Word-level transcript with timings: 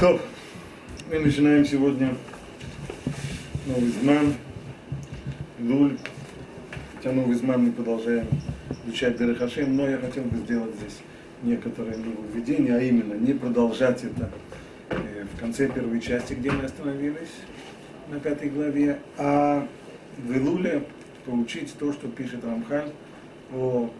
То, 0.00 0.18
мы 1.10 1.18
начинаем 1.18 1.62
сегодня 1.66 2.16
новый 3.66 3.90
зман, 3.90 4.34
Луль. 5.58 5.98
Хотя 6.96 7.12
новый 7.12 7.34
зман 7.34 7.66
мы 7.66 7.72
продолжаем 7.72 8.26
изучать 8.86 9.18
Дерехашем, 9.18 9.76
но 9.76 9.86
я 9.86 9.98
хотел 9.98 10.24
бы 10.24 10.38
сделать 10.38 10.74
здесь 10.76 11.00
некоторые 11.42 11.98
нововведения, 11.98 12.76
а 12.76 12.80
именно 12.80 13.12
не 13.12 13.34
продолжать 13.34 14.02
это 14.02 14.30
э, 14.88 15.26
в 15.34 15.38
конце 15.38 15.68
первой 15.68 16.00
части, 16.00 16.32
где 16.32 16.50
мы 16.50 16.64
остановились, 16.64 17.34
на 18.08 18.20
пятой 18.20 18.48
главе, 18.48 19.00
а 19.18 19.68
в 20.16 20.32
Илуле 20.32 20.82
получить 21.26 21.74
то, 21.78 21.92
что 21.92 22.08
пишет 22.08 22.42
Рамхаль 22.42 22.90
о 23.52 23.90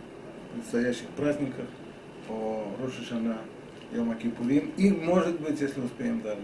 предстоящих 0.54 1.08
праздниках, 1.08 1.66
о 2.30 2.74
Рошишана, 2.82 3.36
Йома 3.92 4.14
Кипурим, 4.14 4.70
и, 4.76 4.90
может 4.90 5.40
быть, 5.40 5.60
если 5.60 5.80
успеем 5.80 6.20
далее, 6.20 6.42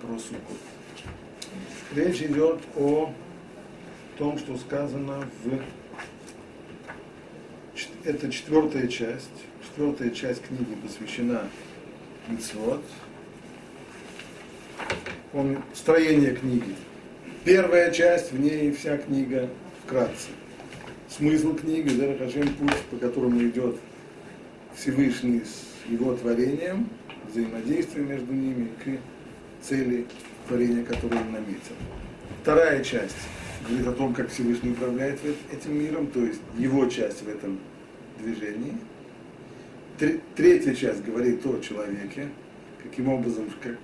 про 0.00 0.18
Сукку. 0.18 0.54
Речь 1.94 2.22
идет 2.22 2.60
о 2.76 3.12
том, 4.16 4.38
что 4.38 4.56
сказано 4.56 5.28
в... 5.44 5.60
Это 8.04 8.30
четвертая 8.30 8.88
часть. 8.88 9.28
Четвертая 9.62 10.10
часть 10.10 10.42
книги 10.46 10.76
посвящена 10.82 11.42
Мицвод. 12.28 12.82
Строение 15.74 16.34
книги. 16.34 16.74
Первая 17.44 17.90
часть, 17.92 18.32
в 18.32 18.40
ней 18.40 18.72
вся 18.72 18.96
книга 18.98 19.48
вкратце. 19.84 20.28
Смысл 21.08 21.54
книги, 21.54 21.90
да, 21.90 22.16
Хашем, 22.16 22.48
путь, 22.54 22.76
по 22.90 22.96
которому 22.96 23.40
идет 23.42 23.76
Всевышний 24.74 25.40
с 25.40 25.67
его 25.88 26.14
творением, 26.14 26.88
взаимодействие 27.30 28.04
между 28.04 28.32
ними 28.32 28.70
к 28.84 29.64
цели 29.64 30.06
творения, 30.46 30.84
которое 30.84 31.20
он 31.20 31.32
наметил. 31.32 31.74
Вторая 32.42 32.82
часть 32.84 33.16
говорит 33.66 33.86
о 33.88 33.92
том, 33.92 34.14
как 34.14 34.30
Всевышний 34.30 34.70
управляет 34.70 35.20
этим 35.52 35.78
миром, 35.78 36.06
то 36.08 36.20
есть 36.20 36.40
его 36.56 36.86
часть 36.86 37.22
в 37.22 37.28
этом 37.28 37.58
движении. 38.18 38.74
Третья 40.36 40.74
часть 40.74 41.04
говорит 41.04 41.44
о 41.44 41.58
человеке, 41.60 42.28
каким 42.82 43.08
образом, 43.08 43.50
как, 43.60 43.76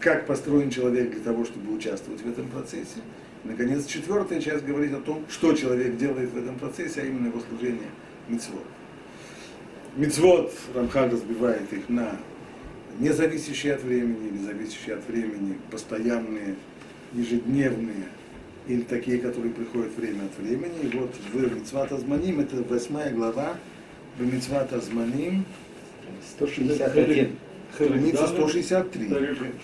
как 0.00 0.26
построен 0.26 0.70
человек 0.70 1.12
для 1.12 1.22
того, 1.22 1.44
чтобы 1.44 1.74
участвовать 1.74 2.20
в 2.20 2.28
этом 2.28 2.48
процессе. 2.48 2.98
И, 3.44 3.48
наконец, 3.48 3.86
четвертая 3.86 4.40
часть 4.40 4.64
говорит 4.64 4.92
о 4.94 5.00
том, 5.00 5.24
что 5.30 5.54
человек 5.54 5.96
делает 5.96 6.30
в 6.30 6.36
этом 6.36 6.58
процессе, 6.58 7.00
а 7.00 7.04
именно 7.06 7.28
его 7.28 7.40
служение 7.40 7.88
митцвот. 8.28 8.64
Мицвод 9.96 10.52
Рамхаль 10.74 11.10
разбивает 11.10 11.70
их 11.72 11.88
на 11.88 12.16
независящие 12.98 13.74
от 13.74 13.82
времени 13.82 14.28
или 14.28 14.38
зависящие 14.38 14.96
от 14.96 15.06
времени, 15.06 15.58
постоянные, 15.70 16.54
ежедневные, 17.12 18.08
или 18.68 18.82
такие, 18.82 19.18
которые 19.18 19.52
приходят 19.52 19.94
время 19.96 20.24
от 20.24 20.38
времени. 20.38 20.72
И 20.82 20.96
вот 20.96 21.14
в 21.32 21.56
Мицват 21.56 21.92
Азманим, 21.92 22.40
это 22.40 22.56
восьмая 22.62 23.12
глава, 23.12 23.56
в 24.18 24.32
Мицват 24.32 24.72
Азманим, 24.72 25.44
161. 26.36 27.36
Страница 27.74 28.26
163. 28.28 29.08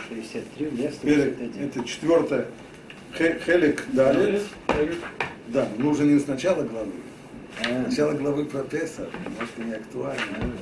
63 0.09 0.67
вместо 0.67 0.97
161. 0.97 1.63
Это 1.63 1.85
четвертая. 1.85 2.47
Хелик 3.17 3.85
Далит. 3.93 4.43
Да, 5.49 5.67
нужно 5.79 6.05
не 6.05 6.19
сначала 6.19 6.63
главы, 6.63 6.93
А, 7.65 7.83
Начало 7.89 8.13
главы 8.15 8.45
про 8.45 8.63
Песах, 8.63 9.09
немножко 9.25 9.63
не 9.63 9.73
актуально. 9.73 10.53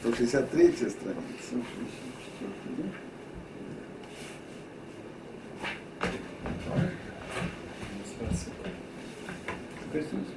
163 0.00 0.72
страница. 0.72 1.16
Какой 9.84 10.02
смысл? 10.02 10.30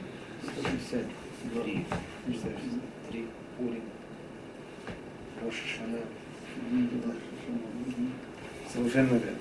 153. 0.43 1.85
163. 2.25 3.27
Урим. 3.59 3.83
Рошашана. 5.43 5.99
Совершенно 8.71 9.13
верно. 9.13 9.37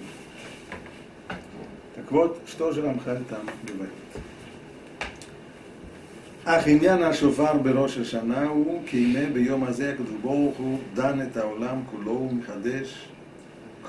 Так 1.94 2.12
вот, 2.12 2.40
что 2.46 2.72
же 2.72 2.82
Рамхаль 2.82 3.24
там 3.24 3.48
говорит? 3.62 3.92
אך 6.47 6.67
עניין 6.67 7.03
השופר 7.03 7.57
בראש 7.57 7.97
השנה 7.97 8.43
הוא 8.43 8.81
כי 8.85 8.97
הנה 8.97 9.29
ביום 9.33 9.63
הזה 9.63 9.93
הקדוש 9.93 10.15
ברוך 10.21 10.57
הוא 10.57 10.79
דן 10.93 11.21
את 11.21 11.37
העולם 11.37 11.79
כולו 11.91 12.27
ומחדש 12.31 13.07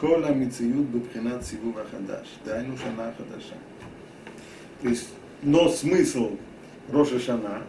כל 0.01 0.25
המציאות 0.25 0.87
בבחינת 0.91 1.43
סיבוב 1.43 1.79
החדש, 1.79 2.39
דהיינו 2.45 2.79
שנה 2.79 3.11
חדשה. 3.19 3.55
То 4.83 4.89
есть, 4.89 5.09
но 5.43 5.69
смысл 5.69 6.37
Роша 6.93 7.19
Шана 7.19 7.63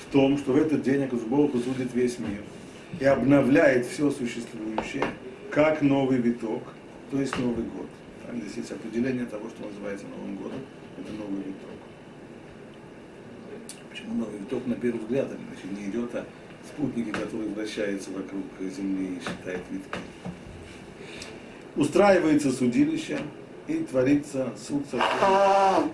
в 0.00 0.12
том, 0.12 0.36
что 0.36 0.52
в 0.52 0.56
этот 0.56 0.82
день 0.82 1.04
Акадуш 1.04 1.24
Бог 1.24 1.52
судит 1.52 1.94
весь 1.94 2.18
мир 2.18 2.42
и 3.00 3.04
обновляет 3.04 3.86
все 3.86 4.10
существующее, 4.10 5.06
как 5.50 5.82
новый 5.82 6.18
виток, 6.18 6.62
то 7.10 7.20
есть 7.20 7.36
Новый 7.38 7.64
год. 7.64 7.88
Там 8.26 8.38
здесь 8.40 8.56
есть 8.56 8.72
определение 8.72 9.24
того, 9.26 9.48
что 9.48 9.66
называется 9.66 10.06
Новым 10.06 10.36
годом, 10.36 10.60
это 10.98 11.12
новый 11.12 11.38
виток. 11.38 11.78
Почему 13.91 14.13
много? 14.13 14.31
Ведь 14.39 14.49
только 14.49 14.69
на 14.69 14.75
первый 14.75 14.99
взгляд 14.99 15.27
значит, 15.27 15.77
не 15.77 15.89
идет, 15.89 16.15
а 16.15 16.25
спутники, 16.65 17.11
которые 17.11 17.49
вращаются 17.49 18.09
вокруг 18.11 18.43
Земли 18.59 19.17
и 19.17 19.19
считают 19.19 19.61
витки. 19.69 19.99
Устраивается 21.75 22.51
судилище 22.51 23.19
и 23.67 23.75
творится 23.79 24.49
суд 24.57 24.85
со 24.89 24.97
всеми. 24.97 25.91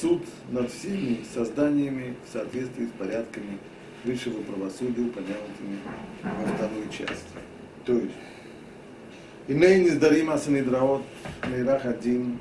Суд 0.00 0.22
над 0.50 0.70
всеми 0.70 1.18
созданиями 1.34 2.14
в 2.28 2.32
соответствии 2.32 2.86
с 2.86 2.98
порядками 2.98 3.58
высшего 4.04 4.40
правосудия, 4.42 5.02
упомянутыми 5.02 5.78
во 6.22 6.46
второй 6.54 6.88
части. 6.90 7.34
То 7.84 7.94
есть, 7.94 8.14
Иней 9.46 9.84
низдарима 9.84 10.38
санидраот 10.38 11.02
нейрах 11.50 11.84
один, 11.84 12.38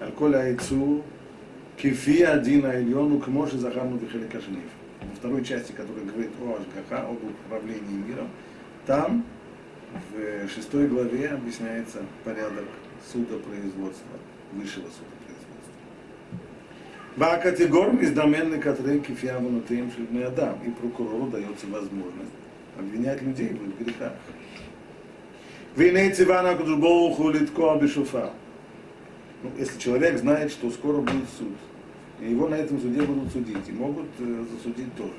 алколя 0.00 0.38
айцу, 0.38 1.02
Кефи 1.76 2.22
один 2.22 2.66
Айльону 2.66 3.18
к 3.18 3.26
Моше 3.26 3.58
Захарну 3.58 3.98
Вихаликашнив. 3.98 4.70
Во 5.00 5.16
второй 5.16 5.44
части, 5.44 5.72
которая 5.72 6.04
говорит 6.04 6.30
о 6.40 6.58
Ашгаха, 6.58 7.08
об 7.08 7.18
управлении 7.24 8.02
миром, 8.08 8.28
там 8.86 9.24
в 10.12 10.48
шестой 10.48 10.86
главе 10.86 11.28
объясняется 11.28 11.98
порядок 12.24 12.64
судопроизводства, 13.12 14.16
высшего 14.52 14.86
судопроизводства. 14.86 15.74
Бакатегорм 17.16 17.98
из 17.98 18.12
доменной 18.12 18.60
катры 18.60 18.98
кефиавану 19.00 19.60
тем 19.62 19.90
адам, 20.26 20.58
и 20.64 20.70
прокурору 20.70 21.26
дается 21.26 21.66
возможность 21.66 22.32
обвинять 22.78 23.22
людей 23.22 23.48
в 23.48 23.68
их 23.68 23.86
грехах. 23.86 24.12
Винейцивана 25.76 26.54
Куджбоуху 26.54 27.30
Литко 27.30 27.72
Абишуфа. 27.72 28.30
Ну, 29.44 29.50
если 29.58 29.78
человек 29.78 30.18
знает, 30.18 30.50
что 30.50 30.70
скоро 30.70 31.02
будет 31.02 31.28
суд, 31.38 31.52
и 32.18 32.30
его 32.30 32.48
на 32.48 32.54
этом 32.54 32.80
суде 32.80 33.02
будут 33.02 33.30
судить, 33.30 33.68
и 33.68 33.72
могут 33.72 34.06
э, 34.18 34.44
засудить 34.50 34.94
тоже. 34.96 35.12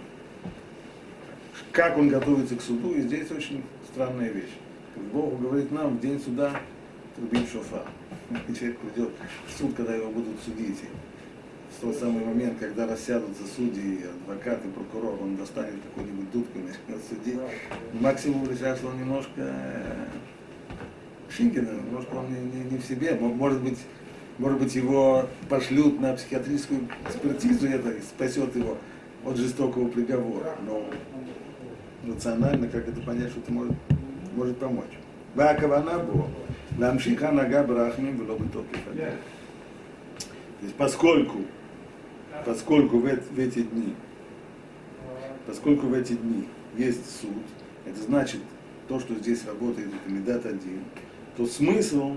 Как 1.71 1.95
он 1.97 2.09
готовится 2.09 2.55
к 2.55 2.61
суду, 2.61 2.93
и 2.95 3.01
здесь 3.01 3.29
очень 3.29 3.61
странная 3.93 4.29
вещь. 4.29 4.49
Бог 5.13 5.39
говорит 5.39 5.71
нам 5.71 5.97
в 5.97 6.01
день 6.01 6.19
суда 6.19 6.59
трубить 7.15 7.51
шофа. 7.51 7.85
И 8.49 8.53
человек 8.55 8.79
придет 8.79 9.11
в 9.47 9.57
суд, 9.57 9.75
когда 9.75 9.93
его 9.93 10.09
будут 10.09 10.41
судить. 10.43 10.79
И 10.81 11.77
в 11.77 11.81
тот 11.81 11.95
самый 11.97 12.25
момент, 12.25 12.57
когда 12.59 12.87
рассядутся 12.87 13.43
судьи, 13.45 13.99
адвокат 14.23 14.65
и 14.65 14.69
прокурор, 14.69 15.21
он 15.21 15.35
достанет 15.35 15.75
какую-нибудь 15.83 16.31
дудку 16.31 16.57
и 16.57 16.61
начнет 16.63 17.05
судить. 17.07 17.39
Максимум 17.93 18.49
решает, 18.49 18.77
что 18.79 18.87
он 18.87 18.97
немножко 18.99 19.29
э, 19.35 20.05
Шинкина, 21.29 21.69
немножко 21.85 22.15
он 22.15 22.27
не, 22.33 22.39
не- 22.59 22.71
не 22.71 22.77
в 22.77 22.85
себе. 22.85 23.15
Мо- 23.19 23.27
Может 23.33 23.61
быть, 23.61 23.77
может 24.37 24.59
быть, 24.59 24.75
его 24.75 25.27
пошлют 25.49 25.99
на 25.99 26.13
психиатрическую 26.13 26.87
экспертизу, 27.05 27.67
это 27.67 27.93
спасет 28.01 28.55
его 28.55 28.77
от 29.23 29.37
жестокого 29.37 29.87
приговора. 29.87 30.55
Но 30.65 30.85
рационально, 32.07 32.67
как 32.67 32.87
это 32.87 33.01
понять, 33.01 33.31
что 33.31 33.39
это 33.39 33.51
может, 33.51 33.75
может 34.35 34.57
помочь. 34.57 34.91
Вакавана 35.35 35.99
бо. 35.99 36.27
Ламшиха 36.77 37.31
нага 37.31 37.63
брахмим 37.63 38.17
в 38.17 38.27
То 38.27 38.65
есть 40.61 40.75
поскольку, 40.75 41.39
поскольку 42.45 42.97
в, 42.97 43.03
в 43.03 43.39
эти 43.39 43.61
дни, 43.61 43.95
поскольку 45.47 45.87
в 45.87 45.93
эти 45.93 46.13
дни 46.13 46.47
есть 46.77 47.21
суд, 47.21 47.43
это 47.85 48.01
значит, 48.01 48.41
то, 48.89 48.99
что 48.99 49.15
здесь 49.15 49.45
работает, 49.45 49.87
это 49.87 50.13
Медат 50.13 50.45
один, 50.45 50.83
то 51.37 51.45
смысл 51.45 52.15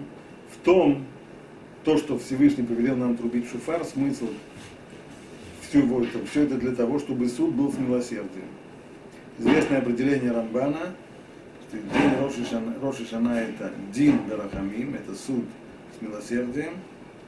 в 0.50 0.64
том, 0.64 1.06
то, 1.88 1.96
что 1.96 2.18
Всевышний 2.18 2.64
повелел 2.64 2.96
нам 2.96 3.16
трубить 3.16 3.48
шуфар, 3.50 3.82
смысл 3.82 4.28
всего 5.66 6.02
этого, 6.04 6.26
все 6.26 6.42
это 6.42 6.58
для 6.58 6.72
того, 6.74 6.98
чтобы 6.98 7.26
суд 7.30 7.54
был 7.54 7.72
с 7.72 7.78
милосердием. 7.78 8.44
Известное 9.38 9.78
определение 9.78 10.32
Рамбана, 10.32 10.94
день 11.72 11.82
Рошишана, 12.20 12.74
Рошишана 12.82 13.38
это 13.38 13.72
Дин 13.90 14.20
Дарахамим, 14.28 14.96
это 14.96 15.14
суд 15.14 15.46
с 15.98 16.02
милосердием. 16.02 16.74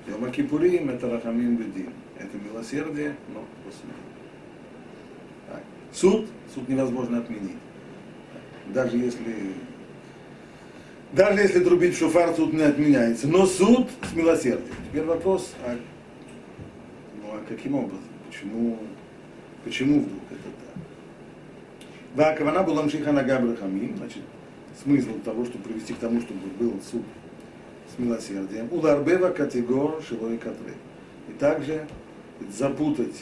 Йома 0.06 0.30
Кипурим 0.30 0.90
это 0.90 1.08
Рахамим 1.08 1.56
Бедин. 1.56 1.94
Это 2.18 2.36
милосердие, 2.36 3.16
но 3.32 3.42
после. 3.64 3.88
Суд, 5.90 6.26
суд 6.54 6.68
невозможно 6.68 7.16
отменить. 7.16 7.56
Даже 8.74 8.98
если 8.98 9.54
даже 11.12 11.40
если 11.40 11.64
трубить 11.64 11.94
в 11.94 11.98
шофар, 11.98 12.34
суд 12.34 12.52
не 12.52 12.62
отменяется. 12.62 13.26
Но 13.26 13.46
суд 13.46 13.88
с 14.10 14.14
милосердием. 14.14 14.74
Теперь 14.88 15.04
вопрос, 15.04 15.52
а, 15.64 15.76
ну, 17.16 17.32
а 17.32 17.44
каким 17.48 17.74
образом? 17.74 18.04
Почему, 18.28 18.78
почему 19.64 20.00
вдруг 20.00 20.22
это 20.30 20.42
так? 20.42 20.82
Вакавана 22.14 22.62
была 22.62 22.84
мшиха 22.84 23.12
Габрахамим, 23.12 23.96
значит, 23.96 24.22
смысл 24.82 25.18
того, 25.24 25.44
чтобы 25.44 25.64
привести 25.64 25.94
к 25.94 25.98
тому, 25.98 26.20
чтобы 26.20 26.46
был 26.58 26.80
суд 26.90 27.02
с 27.94 27.98
милосердием. 27.98 28.68
Ударбева 28.70 29.30
категор 29.30 30.00
шилой 30.08 30.38
катры. 30.38 30.74
И 31.28 31.32
также 31.32 31.86
запутать 32.56 33.20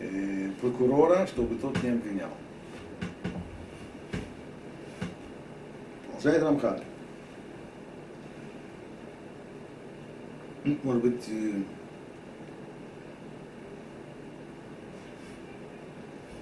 э, 0.00 0.50
прокурора, 0.60 1.26
чтобы 1.28 1.54
тот 1.56 1.80
не 1.82 1.90
обвинял. 1.90 2.30
Продолжает 6.26 6.42
Рамхаль. 6.42 6.82
Может 10.82 11.02
быть, 11.02 11.24
э, 11.28 11.52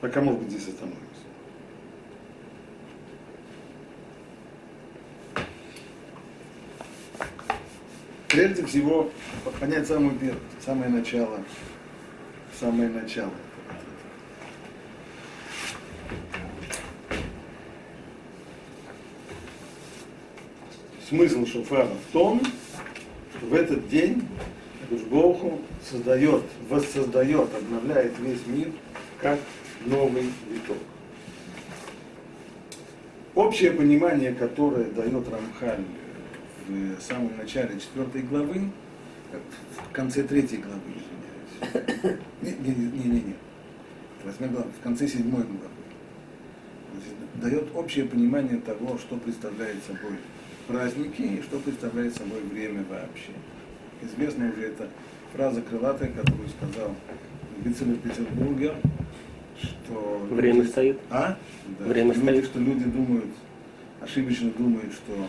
пока, 0.01 0.23
может 0.23 0.41
быть, 0.41 0.53
здесь 0.53 0.69
остановимся. 0.69 1.05
Прежде 8.29 8.65
всего, 8.65 9.11
понять 9.61 9.87
самое 9.87 10.17
первое, 10.19 10.41
самое 10.65 10.89
начало, 10.89 11.41
самое 12.59 12.89
начало. 12.89 13.33
Смысл 21.15 21.47
шофара 21.47 21.87
в 22.09 22.13
том, 22.13 22.43
что 23.37 23.47
в 23.47 23.55
этот 23.55 23.87
день 23.89 24.27
Богу 25.09 25.61
создает, 25.89 26.43
воссоздает, 26.69 27.55
обновляет 27.55 28.19
весь 28.19 28.45
мир 28.49 28.73
как 29.21 29.39
новый 29.87 30.25
виток. 30.51 30.77
Общее 33.37 33.71
понимание, 33.71 34.35
которое 34.35 34.87
дает 34.87 35.29
Рамхаль 35.29 35.85
в 36.67 37.01
самом 37.01 37.37
начале 37.37 37.79
четвертой 37.79 38.23
главы, 38.23 38.73
в 39.31 39.93
конце 39.93 40.25
третьей 40.25 40.59
главы, 40.59 40.81
извиняюсь. 41.63 42.19
Не-не-не, 42.43 43.35
восьмой 44.25 44.49
главы, 44.49 44.71
в 44.81 44.83
конце 44.83 45.07
седьмой 45.07 45.45
главы. 45.45 45.69
Дает 47.37 47.69
общее 47.77 48.05
понимание 48.05 48.61
того, 48.61 48.99
что 48.99 49.17
представляет 49.17 49.77
собой 49.85 50.17
праздники 50.67 51.23
и 51.23 51.43
что 51.43 51.59
представляет 51.59 52.15
собой 52.15 52.41
время 52.41 52.85
вообще. 52.89 53.33
Известна 54.03 54.51
уже 54.51 54.69
эта 54.69 54.89
фраза 55.33 55.63
крылатая, 55.63 56.11
которую 56.11 56.49
сказал 56.49 56.95
Бицелер 57.65 57.97
Петербургер, 57.97 58.75
что... 59.61 60.27
Время 60.31 60.61
люди, 60.63 60.69
стоит? 60.69 61.01
А? 61.11 61.39
Да, 61.79 61.85
Время 61.85 62.15
люди, 62.15 62.19
стоит. 62.19 62.45
Что 62.47 62.59
люди 62.59 62.85
думают, 62.85 63.31
ошибочно 64.01 64.51
думают, 64.51 64.93
что 64.93 65.27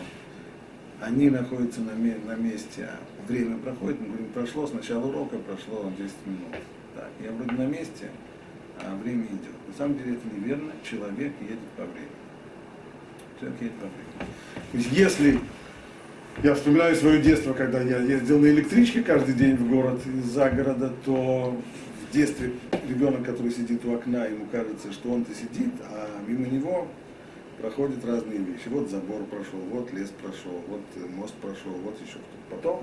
они 1.00 1.30
находятся 1.30 1.80
на, 1.80 1.92
на 1.92 2.36
месте, 2.36 2.88
а 2.88 2.98
время 3.28 3.58
проходит, 3.58 4.00
мы 4.00 4.08
говорим, 4.08 4.28
прошло 4.32 4.66
с 4.66 4.72
начала 4.72 5.06
урока, 5.06 5.36
прошло 5.38 5.92
10 5.96 6.12
минут. 6.26 6.54
Так, 6.94 7.10
я 7.22 7.30
вроде 7.32 7.52
на 7.52 7.66
месте, 7.66 8.08
а 8.80 8.96
время 8.96 9.24
идет. 9.24 9.54
На 9.68 9.74
самом 9.76 9.98
деле 9.98 10.14
это 10.14 10.34
неверно, 10.34 10.72
человек 10.82 11.32
едет 11.40 11.58
по 11.76 11.82
времени. 11.82 12.15
Есть 14.72 14.92
если 14.92 15.38
я 16.42 16.54
вспоминаю 16.54 16.96
свое 16.96 17.20
детство, 17.20 17.52
когда 17.52 17.80
я 17.82 17.98
ездил 17.98 18.38
на 18.38 18.46
электричке 18.46 19.02
каждый 19.02 19.34
день 19.34 19.56
в 19.56 19.68
город 19.68 20.00
из-за 20.06 20.50
города, 20.50 20.92
то 21.04 21.56
в 22.02 22.14
детстве 22.14 22.52
ребенок, 22.88 23.24
который 23.24 23.52
сидит 23.52 23.84
у 23.84 23.94
окна, 23.94 24.26
ему 24.26 24.46
кажется, 24.50 24.92
что 24.92 25.10
он-то 25.10 25.34
сидит, 25.34 25.72
а 25.90 26.08
мимо 26.26 26.46
него 26.46 26.88
проходят 27.60 28.04
разные 28.04 28.38
вещи. 28.38 28.68
Вот 28.68 28.90
забор 28.90 29.24
прошел, 29.24 29.60
вот 29.70 29.92
лес 29.92 30.10
прошел, 30.22 30.62
вот 30.68 30.80
мост 31.10 31.34
прошел, 31.34 31.72
вот 31.84 31.96
еще 32.00 32.18
кто-то. 32.18 32.56
Потом 32.56 32.82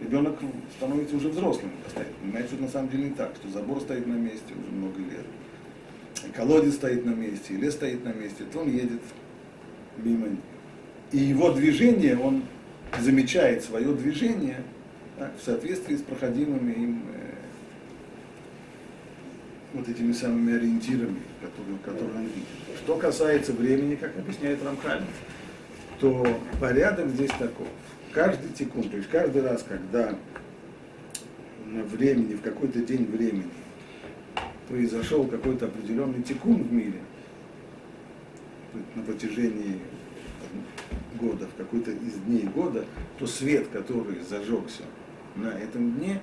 ребенок 0.00 0.38
становится 0.76 1.16
уже 1.16 1.28
взрослым, 1.28 1.72
стоит. 1.90 2.14
понимает, 2.22 2.46
что 2.46 2.56
это 2.56 2.64
на 2.64 2.70
самом 2.70 2.88
деле 2.90 3.04
не 3.04 3.10
так, 3.10 3.34
что 3.36 3.50
забор 3.50 3.80
стоит 3.80 4.06
на 4.06 4.14
месте 4.14 4.54
уже 4.54 4.74
много 4.74 4.98
лет, 4.98 5.26
и 6.26 6.30
колодец 6.32 6.74
стоит 6.74 7.04
на 7.04 7.10
месте, 7.10 7.54
и 7.54 7.56
лес 7.56 7.74
стоит 7.74 8.04
на 8.04 8.12
месте, 8.12 8.44
то 8.50 8.60
он 8.60 8.70
едет 8.70 9.00
них. 9.98 10.38
И 11.12 11.18
его 11.18 11.50
движение, 11.50 12.16
он 12.18 12.42
замечает 12.98 13.64
свое 13.64 13.92
движение 13.94 14.62
так, 15.18 15.32
в 15.38 15.44
соответствии 15.44 15.96
с 15.96 16.02
проходимыми 16.02 16.72
им 16.72 17.02
э, 17.14 17.34
вот 19.74 19.88
этими 19.88 20.12
самыми 20.12 20.56
ориентирами, 20.56 21.20
которые, 21.40 21.78
которые 21.84 22.18
он 22.20 22.24
видит. 22.24 22.48
Что 22.82 22.96
касается 22.96 23.52
времени, 23.52 23.96
как 23.96 24.16
объясняет 24.16 24.64
Рамхаль, 24.64 25.02
то 26.00 26.26
порядок 26.60 27.08
здесь 27.08 27.30
таков. 27.30 27.68
Каждый 28.12 28.50
тикун, 28.52 28.88
то 28.88 28.96
есть 28.96 29.08
каждый 29.08 29.42
раз, 29.42 29.64
когда 29.68 30.14
на 31.66 31.84
времени, 31.84 32.34
в 32.34 32.42
какой-то 32.42 32.80
день 32.80 33.04
времени 33.04 33.44
произошел 34.68 35.24
какой-то 35.26 35.66
определенный 35.66 36.22
тикун 36.22 36.62
в 36.62 36.72
мире, 36.72 37.00
на 38.94 39.02
протяжении 39.02 39.80
года, 41.18 41.46
в 41.46 41.56
какой-то 41.56 41.90
из 41.90 42.14
дней 42.26 42.44
года, 42.44 42.84
то 43.18 43.26
свет, 43.26 43.68
который 43.68 44.20
зажегся 44.22 44.84
на 45.36 45.48
этом 45.48 45.92
дне, 45.92 46.20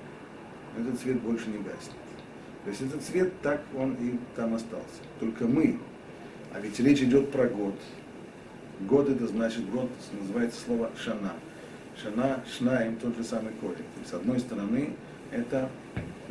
этот 0.78 1.00
свет 1.00 1.20
больше 1.20 1.48
не 1.48 1.58
гаснет. 1.58 1.96
То 2.64 2.70
есть 2.70 2.82
этот 2.82 3.02
свет 3.02 3.32
так 3.42 3.62
он 3.76 3.94
и 3.94 4.18
там 4.36 4.54
остался. 4.54 5.00
Только 5.20 5.46
мы, 5.46 5.78
а 6.52 6.60
ведь 6.60 6.78
речь 6.80 7.00
идет 7.00 7.30
про 7.30 7.48
год. 7.48 7.74
Год 8.80 9.08
это 9.08 9.26
значит, 9.26 9.68
год 9.70 9.90
называется 10.20 10.60
слово 10.60 10.90
шана. 10.96 11.32
Шана, 12.00 12.44
шнаем, 12.46 12.96
тот 12.96 13.16
же 13.16 13.24
самый 13.24 13.52
корень. 13.60 13.76
То 13.76 14.00
есть 14.00 14.10
с 14.10 14.14
одной 14.14 14.38
стороны 14.38 14.94
это 15.32 15.68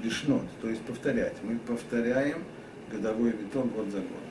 лишнот, 0.01 0.44
то 0.62 0.70
есть 0.70 0.82
повторять. 0.82 1.36
Мы 1.44 1.58
повторяем 1.60 2.44
годовой 2.91 3.32
виток 3.32 3.74
год 3.74 3.88
за 3.89 4.00
год. 4.00 4.26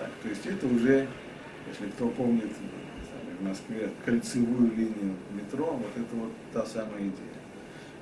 Так, 0.00 0.10
то 0.22 0.28
есть 0.30 0.46
это 0.46 0.66
уже, 0.66 1.06
если 1.68 1.90
кто 1.90 2.08
помнит 2.08 2.50
в 3.38 3.44
Москве 3.46 3.90
кольцевую 4.06 4.74
линию 4.74 5.14
метро, 5.30 5.66
вот 5.66 5.90
это 5.94 6.16
вот 6.16 6.32
та 6.54 6.64
самая 6.64 7.00
идея. 7.00 7.40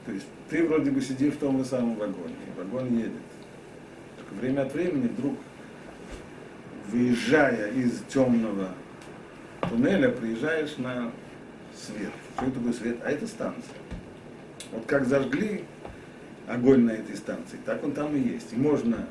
То 0.06 0.12
есть 0.12 0.26
ты 0.48 0.64
вроде 0.64 0.92
бы 0.92 1.00
сидишь 1.00 1.34
в 1.34 1.38
том 1.38 1.58
же 1.58 1.64
самом 1.64 1.96
вагоне, 1.96 2.36
и 2.46 2.56
вагон 2.56 2.96
едет. 2.96 3.12
Только 4.16 4.34
время 4.40 4.62
от 4.62 4.72
времени 4.74 5.08
вдруг, 5.08 5.38
выезжая 6.86 7.72
из 7.72 8.00
темного 8.08 8.68
туннеля, 9.68 10.10
приезжаешь 10.10 10.76
на 10.76 11.10
свет. 11.74 12.12
Что 12.36 12.50
такое 12.52 12.72
свет? 12.74 12.98
А 13.04 13.10
это 13.10 13.26
станция. 13.26 13.74
Вот 14.70 14.86
как 14.86 15.04
зажгли 15.04 15.64
огонь 16.46 16.84
на 16.84 16.92
этой 16.92 17.16
станции, 17.16 17.58
так 17.64 17.82
он 17.82 17.90
там 17.90 18.14
и 18.14 18.20
есть. 18.20 18.52
И 18.52 18.56
можно, 18.56 19.04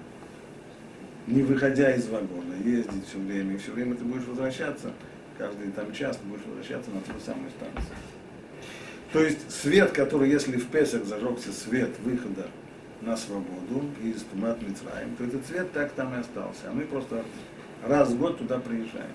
не 1.28 1.44
выходя 1.44 1.94
из 1.94 2.08
вагона, 2.08 2.54
ездить 2.64 3.08
все 3.08 3.20
время, 3.20 3.56
и 3.56 3.58
все 3.58 3.72
время 3.72 3.96
ты 3.96 4.04
будешь 4.04 4.26
возвращаться, 4.26 4.94
каждый 5.38 5.72
там 5.72 5.92
час 5.94 6.18
ты 6.18 6.26
будешь 6.26 6.46
возвращаться 6.46 6.90
на 6.92 7.02
ту 7.02 7.20
самую 7.24 7.50
станцию. 7.52 7.96
То 9.12 9.24
есть 9.24 9.52
свет, 9.52 9.92
который, 9.92 10.30
если 10.30 10.58
в 10.58 10.68
Песах 10.68 11.06
зажегся 11.06 11.52
свет 11.52 11.92
выхода 12.00 12.48
на 13.02 13.16
свободу 13.16 13.86
из 14.04 14.22
Тумат 14.24 14.62
Мицраем, 14.62 15.16
то 15.18 15.26
этот 15.26 15.46
свет 15.46 15.72
так 15.72 15.92
там 15.94 16.14
и 16.16 16.20
остался. 16.20 16.70
А 16.70 16.74
мы 16.74 16.84
просто 16.84 17.24
раз 17.86 18.10
в 18.10 18.18
год 18.18 18.38
туда 18.38 18.60
приезжаем. 18.60 19.12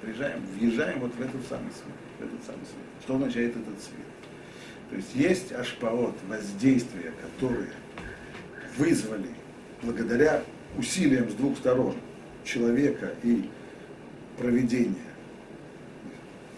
Приезжаем, 0.00 0.40
въезжаем 0.58 1.00
вот 1.00 1.14
в 1.14 1.20
этот 1.20 1.46
самый 1.48 1.70
свет. 1.70 1.94
В 2.18 2.24
этот 2.24 2.44
самый 2.44 2.64
свет. 2.64 3.02
Что 3.02 3.16
означает 3.16 3.50
этот 3.50 3.80
свет? 3.80 4.06
То 4.90 4.96
есть 4.96 5.14
есть 5.14 5.52
ашпаот, 5.52 6.16
воздействия, 6.28 7.12
которые 7.22 7.70
вызвали 8.76 9.30
благодаря 9.82 10.42
усилиям 10.78 11.30
с 11.30 11.34
двух 11.34 11.58
сторон 11.58 11.94
человека 12.44 13.12
и 13.22 13.48
проведения. 14.38 14.96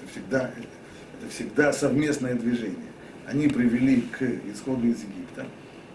Это 0.00 0.10
всегда 0.10 0.50
это 1.24 1.32
всегда 1.32 1.72
совместное 1.72 2.34
движение. 2.34 2.76
Они 3.26 3.48
привели 3.48 4.02
к 4.02 4.22
исходу 4.52 4.86
из 4.86 5.00
Египта. 5.00 5.46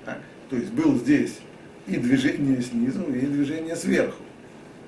Так? 0.06 0.20
То 0.50 0.56
есть 0.56 0.72
был 0.72 0.96
здесь 0.98 1.40
и 1.88 1.98
движение 1.98 2.62
снизу, 2.62 3.04
и 3.04 3.20
движение 3.20 3.76
сверху. 3.76 4.24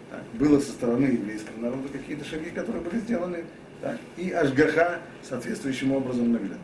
Так? 0.09 0.23
Было 0.33 0.59
со 0.59 0.71
стороны 0.71 1.05
еврейского 1.05 1.59
народа 1.59 1.87
какие-то 1.89 2.25
шаги, 2.25 2.49
которые 2.49 2.83
были 2.83 2.99
сделаны. 2.99 3.43
Так? 3.81 3.99
И 4.17 4.31
Ашгаха 4.31 4.99
соответствующим 5.21 5.91
образом 5.91 6.31
навели. 6.31 6.55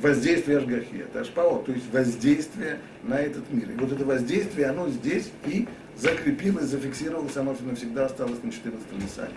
Воздействие 0.00 0.58
Ашгахи, 0.58 1.04
это 1.08 1.20
Ашпао, 1.20 1.62
то 1.62 1.72
есть 1.72 1.90
воздействие 1.90 2.80
на 3.02 3.18
этот 3.18 3.50
мир. 3.50 3.70
И 3.70 3.74
вот 3.74 3.92
это 3.92 4.04
воздействие, 4.04 4.66
оно 4.68 4.88
здесь 4.88 5.30
и 5.46 5.66
закрепилось, 5.96 6.66
зафиксировалось, 6.66 7.36
оно 7.36 7.56
навсегда 7.60 8.06
осталось 8.06 8.42
на 8.42 8.52
14 8.52 8.86
Исаии. 9.06 9.30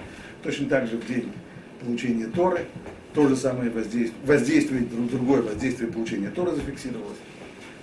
Точно 0.44 0.68
так 0.68 0.88
же 0.88 0.98
в 0.98 1.08
день 1.08 1.32
получения 1.82 2.28
Торы, 2.28 2.66
то 3.14 3.28
же 3.28 3.36
самое 3.36 3.70
воздействие, 3.70 4.22
воздействие 4.26 4.82
другое 4.82 5.42
воздействие 5.42 5.92
получения 5.92 6.30
Торы 6.30 6.52
зафиксировалось. 6.52 7.18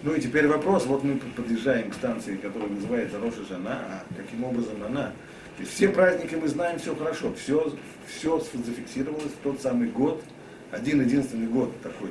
Ну 0.02 0.14
и 0.14 0.21
теперь 0.21 0.47
вопрос, 0.47 0.85
вот 0.87 1.02
мы 1.02 1.18
подъезжаем 1.35 1.90
к 1.90 1.95
станции, 1.95 2.37
которая 2.37 2.68
называется 2.68 3.18
Роша 3.18 3.45
Жана, 3.49 3.80
а 3.88 4.04
каким 4.14 4.45
образом 4.45 4.83
она? 4.87 5.12
То 5.56 5.62
есть 5.62 5.73
все 5.73 5.88
праздники 5.88 6.35
мы 6.35 6.49
знаем, 6.49 6.78
все 6.78 6.95
хорошо, 6.95 7.33
все, 7.33 7.75
все 8.06 8.38
зафиксировалось 8.38 9.33
в 9.33 9.42
тот 9.42 9.62
самый 9.62 9.88
год, 9.88 10.23
один 10.71 11.00
единственный 11.00 11.47
год 11.47 11.73
такой, 11.80 12.11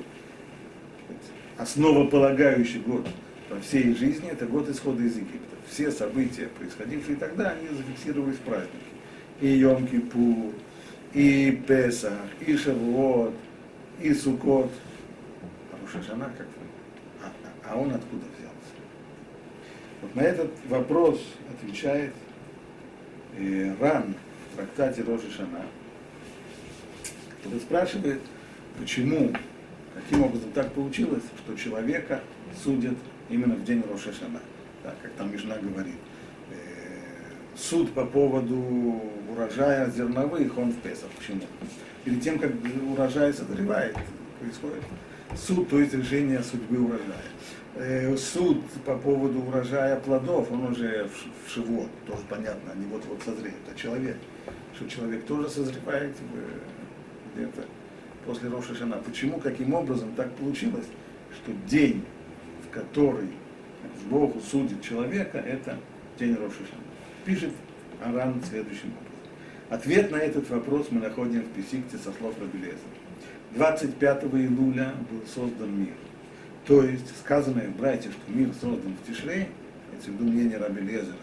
основополагающий 1.57 2.79
год 2.79 3.07
во 3.49 3.59
всей 3.59 3.95
жизни, 3.95 4.29
это 4.29 4.45
год 4.45 4.69
исхода 4.69 5.03
из 5.03 5.15
Египта. 5.15 5.55
Все 5.69 5.91
события, 5.91 6.47
происходившие 6.47 7.17
тогда, 7.17 7.51
они 7.51 7.67
зафиксировались 7.69 8.37
в 8.37 8.41
празднике. 8.41 8.75
И 9.41 9.61
Йом-Кипур, 9.61 10.53
и 11.13 11.63
Песах, 11.67 12.13
и 12.45 12.55
Шавуот, 12.55 13.33
и 14.01 14.13
Сукот. 14.13 14.71
А 15.71 15.77
Рушашана 15.81 16.31
как 16.37 16.47
а, 17.23 17.31
а, 17.69 17.77
он 17.77 17.91
откуда 17.91 18.25
взялся? 18.37 18.55
Вот 20.01 20.15
на 20.15 20.21
этот 20.21 20.51
вопрос 20.67 21.21
отвечает 21.49 22.13
э, 23.37 23.73
Ран 23.79 24.15
в 24.51 24.55
трактате 24.55 25.03
Рошашана, 25.03 25.65
который 27.43 27.59
спрашивает, 27.59 28.21
почему 28.79 29.33
Каким 29.95 30.23
образом 30.23 30.51
так 30.51 30.73
получилось, 30.73 31.23
что 31.37 31.55
человека 31.55 32.21
судят 32.61 32.97
именно 33.29 33.55
в 33.55 33.63
день 33.63 33.81
Рошашана, 33.89 34.41
так, 34.83 34.95
как 35.01 35.11
там 35.13 35.31
Мишна 35.31 35.57
говорит. 35.57 35.95
Э, 36.51 36.55
суд 37.55 37.93
по 37.93 38.05
поводу 38.05 39.01
урожая 39.31 39.89
зерновых, 39.89 40.57
он 40.57 40.71
в 40.71 40.81
Песах. 40.81 41.09
Почему? 41.17 41.41
Перед 42.03 42.21
тем, 42.21 42.37
как 42.39 42.51
урожай 42.91 43.33
созревает, 43.33 43.95
происходит 44.39 44.83
суд, 45.33 45.69
то 45.69 45.79
есть 45.79 45.93
решение 45.93 46.43
судьбы 46.43 46.77
урожая. 46.85 47.31
Э, 47.75 48.15
суд 48.17 48.63
по 48.85 48.97
поводу 48.97 49.39
урожая 49.39 49.99
плодов, 49.99 50.51
он 50.51 50.65
уже 50.65 51.09
в 51.45 51.49
Шивот, 51.49 51.89
тоже 52.05 52.21
понятно, 52.29 52.73
они 52.73 52.85
вот-вот 52.87 53.21
созреют. 53.23 53.57
А 53.71 53.77
человек, 53.77 54.17
что 54.75 54.89
человек 54.89 55.25
тоже 55.25 55.49
созревает 55.49 56.15
где-то 57.33 57.63
после 58.25 58.49
Роша. 58.49 58.73
Почему, 59.05 59.39
каким 59.39 59.73
образом 59.73 60.11
так 60.15 60.31
получилось, 60.35 60.85
что 61.33 61.51
день, 61.67 62.03
в 62.67 62.73
который 62.73 63.29
Богу 64.09 64.39
судит 64.39 64.81
человека, 64.81 65.37
это 65.37 65.77
день 66.19 66.35
Роша. 66.35 66.63
Пишет 67.25 67.51
Аран 68.03 68.41
следующим 68.43 68.89
образом. 68.89 69.05
Ответ 69.69 70.11
на 70.11 70.17
этот 70.17 70.49
вопрос 70.49 70.87
мы 70.91 71.01
находим 71.01 71.41
в 71.41 71.47
Песикте 71.49 71.97
со 71.97 72.11
слов 72.13 72.35
Рабелеза. 72.39 72.77
25 73.55 74.23
июля 74.25 74.93
был 75.09 75.21
создан 75.27 75.79
мир. 75.79 75.93
То 76.67 76.83
есть 76.83 77.17
сказанное 77.17 77.69
братья, 77.69 78.11
что 78.11 78.31
мир 78.31 78.49
создан 78.53 78.93
в 79.01 79.07
Тишрей, 79.07 79.47
это 79.97 80.11
в 80.11 80.21
мнение 80.21 80.57
Раби 80.57 80.81
Лезера, 80.81 81.15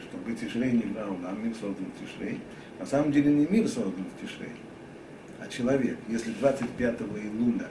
что 0.00 0.16
бы 0.18 0.34
Тишрей 0.34 0.72
не 0.72 0.82
брал, 0.82 1.16
а 1.24 1.32
мир 1.32 1.54
создан 1.54 1.86
в 1.86 2.04
Тишрей. 2.04 2.40
На 2.78 2.86
самом 2.86 3.12
деле 3.12 3.32
не 3.32 3.46
мир 3.46 3.66
создан 3.68 4.04
в 4.04 4.20
Тишрей, 4.20 4.52
а 5.40 5.48
человек, 5.48 5.98
если 6.08 6.32
25 6.32 7.00
июля, 7.00 7.66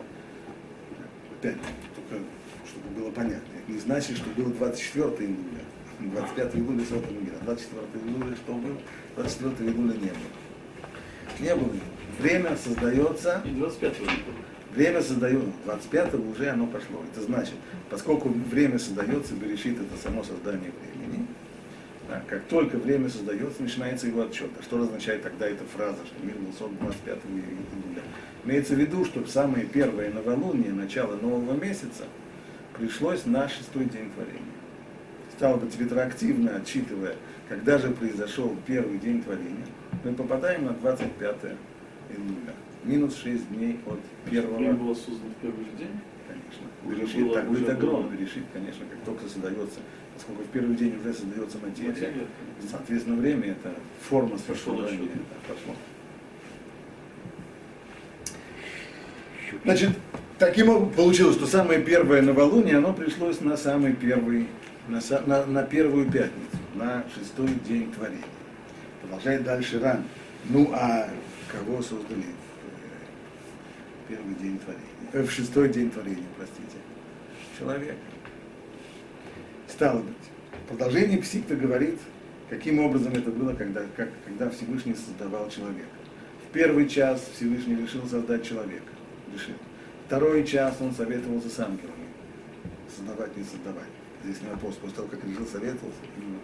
опять, 1.38 1.57
только 1.95 2.23
чтобы 2.67 2.99
было 2.99 3.11
понятно, 3.11 3.53
это 3.57 3.71
не 3.71 3.79
значит, 3.79 4.17
что 4.17 4.29
было 4.31 4.49
24 4.53 5.09
июля, 5.29 5.63
25 5.99 6.55
июля 6.55 6.85
создан 6.85 7.23
мир, 7.23 7.33
а 7.41 7.45
24 7.45 8.05
июля 8.05 8.35
что 8.35 8.53
было? 8.53 8.77
24 9.15 9.69
июля 9.69 9.93
не 9.93 10.09
было. 10.09 11.39
Не 11.39 11.55
было. 11.55 11.75
Время 12.19 12.57
создается... 12.57 13.41
И 13.45 13.49
25 13.49 13.99
июля 13.99 14.09
Время 14.71 15.01
создается, 15.01 15.47
25 15.65 16.13
уже 16.15 16.49
оно 16.49 16.67
пошло. 16.67 17.03
Это 17.11 17.25
значит, 17.25 17.55
поскольку 17.89 18.29
время 18.29 18.77
создается, 18.77 19.33
Берешит 19.33 19.79
это 19.79 19.99
само 20.01 20.23
создание 20.23 20.71
времени, 20.71 21.25
да, 22.09 22.23
как 22.27 22.43
только 22.45 22.77
время 22.77 23.09
создается, 23.09 23.61
начинается 23.61 24.07
его 24.07 24.21
отчет. 24.23 24.49
А 24.59 24.63
что 24.63 24.81
означает 24.81 25.21
тогда 25.23 25.47
эта 25.47 25.63
фраза, 25.65 25.99
что 26.05 26.25
мир 26.25 26.35
был 26.35 26.51
создан 26.53 26.77
25 26.81 27.17
июля? 27.29 28.01
Имеется 28.45 28.73
в 28.73 28.79
виду, 28.79 29.05
что 29.05 29.25
самое 29.27 29.65
первое 29.65 30.11
новолуние, 30.11 30.71
начало 30.71 31.15
нового 31.17 31.53
месяца, 31.53 32.05
пришлось 32.77 33.25
на 33.25 33.47
шестой 33.47 33.85
день 33.85 34.09
творения. 34.11 34.41
Стало 35.35 35.57
быть, 35.57 35.79
ретроактивно 35.79 36.55
отчитывая, 36.55 37.15
когда 37.47 37.77
же 37.77 37.91
произошел 37.91 38.55
первый 38.65 38.97
день 38.97 39.21
творения, 39.21 39.65
мы 40.03 40.13
попадаем 40.13 40.65
на 40.65 40.73
25 40.73 41.35
июля. 42.09 42.53
Минус 42.83 43.17
6 43.17 43.49
дней 43.49 43.79
от 43.85 43.99
первого. 44.31 44.57
Время 44.57 44.73
было 44.73 44.93
создано 44.95 45.29
в 45.37 45.41
первый 45.41 45.65
же 45.65 45.71
день? 45.77 45.99
Конечно. 46.27 46.65
Уже 46.85 46.95
Берешит, 47.01 47.21
было- 47.25 47.33
так 47.35 47.47
будет 47.47 47.63
уже 47.63 47.71
огром, 47.73 48.03
было. 48.03 48.11
Берешит, 48.11 48.43
конечно, 48.53 48.85
как 48.89 48.99
только 49.01 49.27
создается, 49.29 49.79
поскольку 50.19 50.43
в 50.43 50.47
первый 50.47 50.75
день 50.75 50.97
уже 50.99 51.13
создается 51.13 51.57
материя, 51.59 51.89
Материя. 51.89 52.27
соответственно, 52.69 53.15
время 53.15 53.51
это 53.51 53.73
форма 54.01 54.38
существования. 54.38 55.07
Да, 55.13 55.53
пошло. 55.53 55.75
Значит, 59.63 59.91
таким 60.38 60.69
образом 60.69 60.93
получилось, 60.93 61.35
что 61.38 61.47
самое 61.47 61.81
первое 61.81 62.21
новолуние, 62.21 62.77
оно 62.77 62.93
пришлось 62.93 63.39
на 63.39 63.55
самый 63.55 63.93
первый, 63.93 64.47
на, 64.89 64.99
на, 65.25 65.45
на 65.45 65.63
первую 65.63 66.05
пятницу, 66.11 66.57
на 66.75 67.05
шестой 67.15 67.49
день 67.65 67.91
творения. 67.93 68.23
Продолжает 69.01 69.43
дальше 69.43 69.79
ран. 69.79 70.03
Ну 70.49 70.69
а 70.73 71.09
кого 71.47 71.81
создали 71.81 72.25
первый 74.09 74.35
день 74.35 74.59
творения? 74.59 74.85
Э, 75.13 75.23
в 75.23 75.31
шестой 75.31 75.69
день 75.69 75.89
творения, 75.89 76.27
простите. 76.38 76.77
Человека. 77.57 77.95
Стало 79.79 80.00
быть, 80.01 80.13
продолжение 80.67 81.19
психта 81.19 81.55
говорит, 81.55 81.98
каким 82.50 82.79
образом 82.79 83.13
это 83.13 83.31
было, 83.31 83.53
когда, 83.53 83.79
как, 83.95 84.09
когда 84.25 84.50
Всевышний 84.50 84.93
создавал 84.93 85.50
человека. 85.50 85.88
В 86.45 86.51
первый 86.51 86.86
час 86.89 87.25
Всевышний 87.33 87.77
решил 87.77 88.05
создать 88.05 88.43
человека. 88.43 88.91
Решил. 89.33 89.53
Второй 90.05 90.43
час 90.43 90.75
он 90.81 90.93
советовался 90.93 91.48
с 91.50 91.57
ангелами. 91.59 92.09
Создавать, 92.93 93.38
не 93.38 93.43
создавать. 93.45 93.88
Здесь 94.25 94.41
не 94.41 94.50
вопрос. 94.50 94.75
После 94.75 94.98
того, 94.98 95.07
как 95.07 95.24
решил 95.24 95.48
советовался, 95.48 96.00
именно 96.17 96.39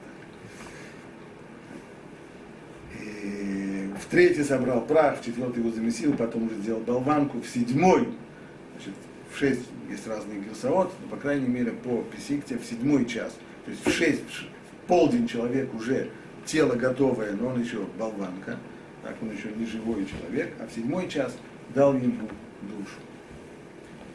так. 2.94 3.02
И 3.02 3.90
в 4.02 4.06
третий 4.10 4.46
собрал 4.46 4.86
прах, 4.86 5.20
в 5.20 5.26
четвертый 5.26 5.60
его 5.60 5.74
замесил, 5.74 6.14
потом 6.16 6.46
уже 6.46 6.56
сделал 6.62 6.80
болванку, 6.80 7.42
в 7.42 7.48
седьмой, 7.50 8.08
значит, 8.78 8.94
в 9.30 9.38
шесть 9.38 9.68
есть 9.90 10.08
разные 10.08 10.42
герсаот, 10.42 10.94
но, 11.02 11.08
по 11.10 11.18
крайней 11.18 11.48
мере, 11.48 11.72
по 11.72 12.04
Песикте 12.04 12.58
в 12.58 12.66
седьмой 12.66 13.06
час, 13.06 13.36
то 13.66 13.72
есть 13.72 13.86
в 13.86 13.92
шесть, 13.92 14.24
в 14.24 14.88
полдень 14.88 15.28
человек 15.28 15.74
уже 15.74 16.10
тело 16.46 16.76
готовое, 16.76 17.34
но 17.34 17.50
он 17.50 17.62
еще 17.62 17.86
болванка, 17.98 18.58
так 19.04 19.16
он 19.22 19.32
еще 19.32 19.50
не 19.56 19.66
живой 19.66 20.06
человек, 20.06 20.54
а 20.60 20.68
в 20.68 20.72
седьмой 20.74 21.10
час 21.10 21.36
дал 21.74 21.96
ему 21.96 22.28
душу. 22.62 23.00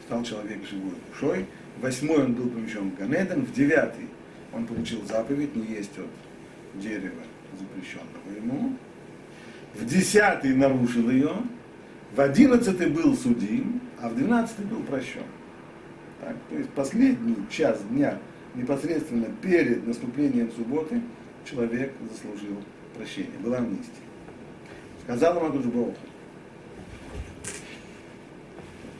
Стал 0.05 0.23
человек 0.23 0.59
живой 0.69 0.93
душой. 1.09 1.45
В 1.77 1.83
восьмой 1.83 2.25
он 2.25 2.33
был 2.33 2.49
помещен 2.49 2.91
в 2.91 3.45
в 3.45 3.53
девятый 3.53 4.07
он 4.53 4.65
получил 4.65 5.05
заповедь 5.05 5.55
не 5.55 5.65
есть 5.67 5.97
от 5.97 6.79
дерева, 6.79 7.21
запрещенного 7.57 8.35
ему. 8.35 8.75
В 9.73 9.85
десятый 9.85 10.53
нарушил 10.53 11.09
ее, 11.09 11.31
в 12.13 12.19
одиннадцатый 12.19 12.89
был 12.89 13.15
судим, 13.15 13.79
а 14.01 14.09
в 14.09 14.15
двенадцатый 14.15 14.65
был 14.65 14.83
прощен. 14.83 15.23
Так, 16.21 16.35
то 16.49 16.55
есть 16.55 16.69
последний 16.69 17.35
час 17.49 17.81
дня, 17.89 18.19
непосредственно 18.53 19.25
перед 19.41 19.87
наступлением 19.87 20.51
субботы, 20.51 21.01
человек 21.49 21.93
заслужил 22.11 22.57
прощение, 22.95 23.39
была 23.39 23.57
амнистия. 23.57 23.89
Сказал 25.03 25.37
Акадуш 25.37 25.65
Бог, 25.65 25.95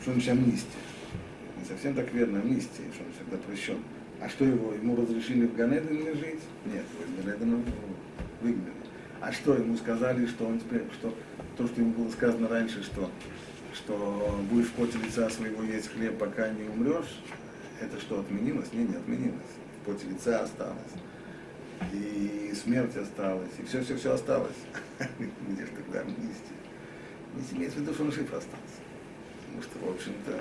что 0.01 0.13
значит 0.13 0.29
амнистия? 0.31 0.79
Не 1.59 1.65
совсем 1.65 1.93
так 1.93 2.11
верно 2.11 2.39
амнистия, 2.39 2.85
что 2.91 3.03
он 3.03 3.13
всегда 3.13 3.37
прощен. 3.37 3.77
А 4.19 4.27
что 4.27 4.43
его, 4.43 4.73
ему 4.73 4.95
разрешили 4.95 5.45
в 5.45 5.55
Ганедене 5.55 6.15
жить? 6.15 6.41
Нет, 6.65 6.83
его 6.93 7.03
из 7.05 7.23
Ганедена 7.23 7.63
выгнали. 8.41 8.73
А 9.19 9.31
что, 9.31 9.53
ему 9.53 9.77
сказали, 9.77 10.25
что 10.25 10.47
он 10.47 10.59
теперь, 10.59 10.85
что 10.93 11.13
то, 11.55 11.67
что 11.67 11.81
ему 11.81 11.91
было 11.93 12.09
сказано 12.09 12.47
раньше, 12.47 12.81
что, 12.81 13.11
что 13.73 14.39
будешь 14.49 14.67
в 14.67 14.73
поте 14.73 14.97
лица 14.97 15.29
своего 15.29 15.63
есть 15.63 15.89
хлеб, 15.89 16.17
пока 16.17 16.49
не 16.49 16.67
умрешь, 16.69 17.19
это 17.79 17.99
что, 17.99 18.19
отменилось? 18.19 18.71
Не, 18.73 18.85
не 18.85 18.95
отменилось. 18.95 19.39
В 19.81 19.85
поте 19.85 20.07
лица 20.07 20.41
осталось. 20.41 20.77
и 21.91 22.53
смерть 22.53 22.95
осталась, 22.95 23.51
и 23.57 23.63
все-все-все 23.63 24.13
осталось. 24.13 24.55
Где 25.19 25.65
же 25.65 25.71
тогда 25.71 26.01
амнистия? 26.01 26.57
Амнистия 27.33 27.55
имеется 27.55 27.79
в 27.79 27.81
виду, 27.81 27.93
что 27.93 28.03
он 28.03 28.11
жив 28.11 28.33
остался. 28.33 28.81
Потому 29.45 29.63
что, 29.63 29.79
в 29.79 29.95
общем-то, 29.95 30.39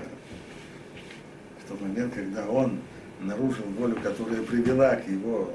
в 1.64 1.68
тот 1.68 1.80
момент, 1.80 2.14
когда 2.14 2.48
он 2.48 2.80
нарушил 3.20 3.64
волю, 3.78 3.96
которая 4.02 4.42
привела 4.42 4.96
к 4.96 5.08
его 5.08 5.52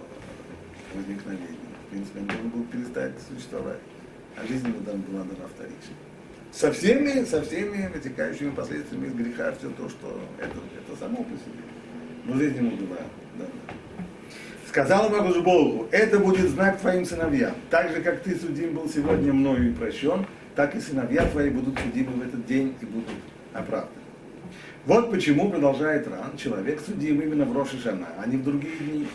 возникновению, 0.94 1.58
в 1.88 1.90
принципе, 1.92 2.20
он 2.20 2.28
должен 2.28 2.50
был 2.50 2.64
перестать 2.66 3.14
существовать. 3.30 3.80
А 4.38 4.46
жизнь 4.48 4.68
ему 4.68 4.84
там 4.84 5.02
была 5.02 5.24
дана 5.24 5.48
вторично. 5.48 5.96
Со 6.56 6.72
всеми, 6.72 7.26
со 7.26 7.42
всеми 7.42 7.92
вытекающими 7.94 8.52
последствиями 8.52 9.08
из 9.08 9.14
греха, 9.14 9.52
все 9.60 9.70
то, 9.72 9.90
что 9.90 10.22
это, 10.40 10.54
это 10.54 10.98
само 10.98 11.18
по 11.18 11.32
себе. 11.32 11.66
Но 12.24 12.36
жизнь 12.36 12.56
ему 12.56 12.78
была 12.78 12.96
дана. 13.38 13.50
Сказал 14.66 15.14
ему 15.14 15.44
Богу, 15.44 15.90
это 15.92 16.18
будет 16.18 16.50
знак 16.52 16.80
твоим 16.80 17.04
сыновьям. 17.04 17.56
Так 17.70 17.92
же, 17.92 18.02
как 18.02 18.22
ты 18.24 18.38
судим 18.38 18.74
был 18.74 18.88
сегодня 18.88 19.34
мною 19.34 19.72
и 19.72 19.74
прощен, 19.74 20.26
так 20.56 20.76
и 20.76 20.80
сыновья 20.80 21.26
твои 21.26 21.50
будут 21.50 21.78
судимы 21.78 22.14
в 22.14 22.26
этот 22.26 22.46
день 22.46 22.74
и 22.80 22.86
будут 22.86 23.10
оправданы. 23.52 23.92
Вот 24.86 25.12
почему, 25.12 25.50
продолжает 25.50 26.08
Ран, 26.08 26.38
человек 26.38 26.80
судим 26.80 27.20
именно 27.20 27.44
в 27.44 27.54
Рошишана, 27.54 28.08
а 28.18 28.26
не 28.28 28.38
в 28.38 28.46
другие 28.46 28.78
дни. 28.78 29.08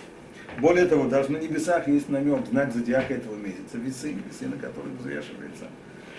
Более 0.59 0.85
того, 0.85 1.09
даже 1.09 1.32
на 1.32 1.38
небесах 1.38 1.88
есть 1.88 2.11
намек, 2.11 2.47
знак 2.49 2.70
зодиака 2.70 3.14
этого 3.14 3.37
месяца, 3.37 3.78
весы, 3.78 4.12
весы, 4.12 4.47
на 4.47 4.59
которых 4.59 4.92
взвешивается. 4.99 5.68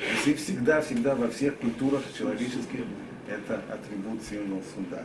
Весы 0.01 0.33
всегда, 0.35 0.81
всегда 0.81 1.13
во 1.15 1.27
всех 1.29 1.57
культурах 1.57 2.01
человеческих 2.17 2.85
это 3.27 3.61
атрибут, 3.69 4.23
символ 4.23 4.63
суда. 4.73 5.03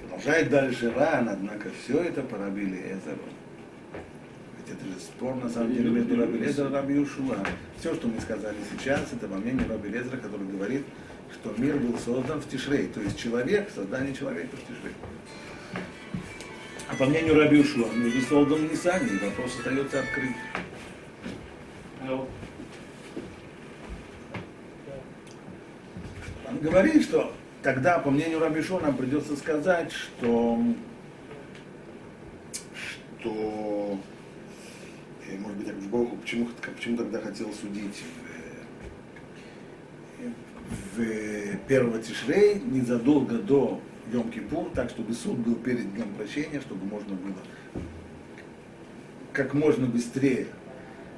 Продолжает 0.00 0.48
дальше 0.48 0.90
Ран, 0.92 1.28
однако 1.28 1.70
все 1.82 2.02
это 2.02 2.22
по 2.22 2.38
Раби. 2.38 2.62
Ведь 2.64 2.94
это 4.66 4.84
же 4.86 4.98
спор 4.98 5.36
на 5.36 5.50
самом 5.50 5.74
деле 5.74 5.90
между 5.90 6.16
Раби 6.16 6.38
Лезером 6.38 6.72
и 6.72 6.74
Раби 6.74 6.94
Юшуа. 6.94 7.44
Все, 7.78 7.94
что 7.94 8.08
мы 8.08 8.18
сказали 8.20 8.56
сейчас, 8.72 9.12
это 9.12 9.28
во 9.28 9.36
мнении 9.36 9.68
Раби 9.68 9.90
Лезера, 9.90 10.16
который 10.16 10.46
говорит, 10.46 10.86
что 11.32 11.54
мир 11.58 11.76
был 11.76 11.98
создан 11.98 12.40
в 12.40 12.48
Тишрей, 12.48 12.86
то 12.88 13.00
есть 13.00 13.18
человек, 13.18 13.68
создание 13.74 14.14
человека 14.14 14.56
в 14.56 14.60
Тишрей. 14.60 14.94
А 16.88 16.94
по 16.94 17.04
мнению 17.04 17.34
Раби 17.34 17.58
Юшуа, 17.58 17.92
мир 17.92 18.10
был 18.14 18.22
создан 18.22 18.66
в 18.66 18.72
Нисане, 18.72 19.08
и 19.08 19.18
вопрос 19.18 19.54
остается 19.58 20.00
открыт. 20.00 20.32
Говорит, 26.66 27.04
что 27.04 27.32
тогда, 27.62 27.98
по 27.98 28.10
мнению 28.10 28.40
Рабишо, 28.40 28.80
нам 28.80 28.96
придется 28.96 29.36
сказать, 29.36 29.92
что, 29.92 30.60
что 33.20 33.98
может 35.38 35.58
быть, 35.58 35.88
Богу 35.88 36.16
почему, 36.16 36.48
почему 36.74 36.96
тогда 36.96 37.20
хотел 37.20 37.52
судить 37.52 38.02
в, 40.96 41.00
в 41.00 41.56
первого 41.68 42.00
Тишрей, 42.02 42.60
незадолго 42.60 43.38
до 43.38 43.80
Йом-Кипур, 44.12 44.72
так, 44.74 44.90
чтобы 44.90 45.14
суд 45.14 45.38
был 45.38 45.54
перед 45.54 45.92
Днем 45.94 46.12
Прощения, 46.14 46.60
чтобы 46.60 46.84
можно 46.84 47.14
было 47.14 47.82
как 49.32 49.52
можно 49.52 49.86
быстрее 49.86 50.46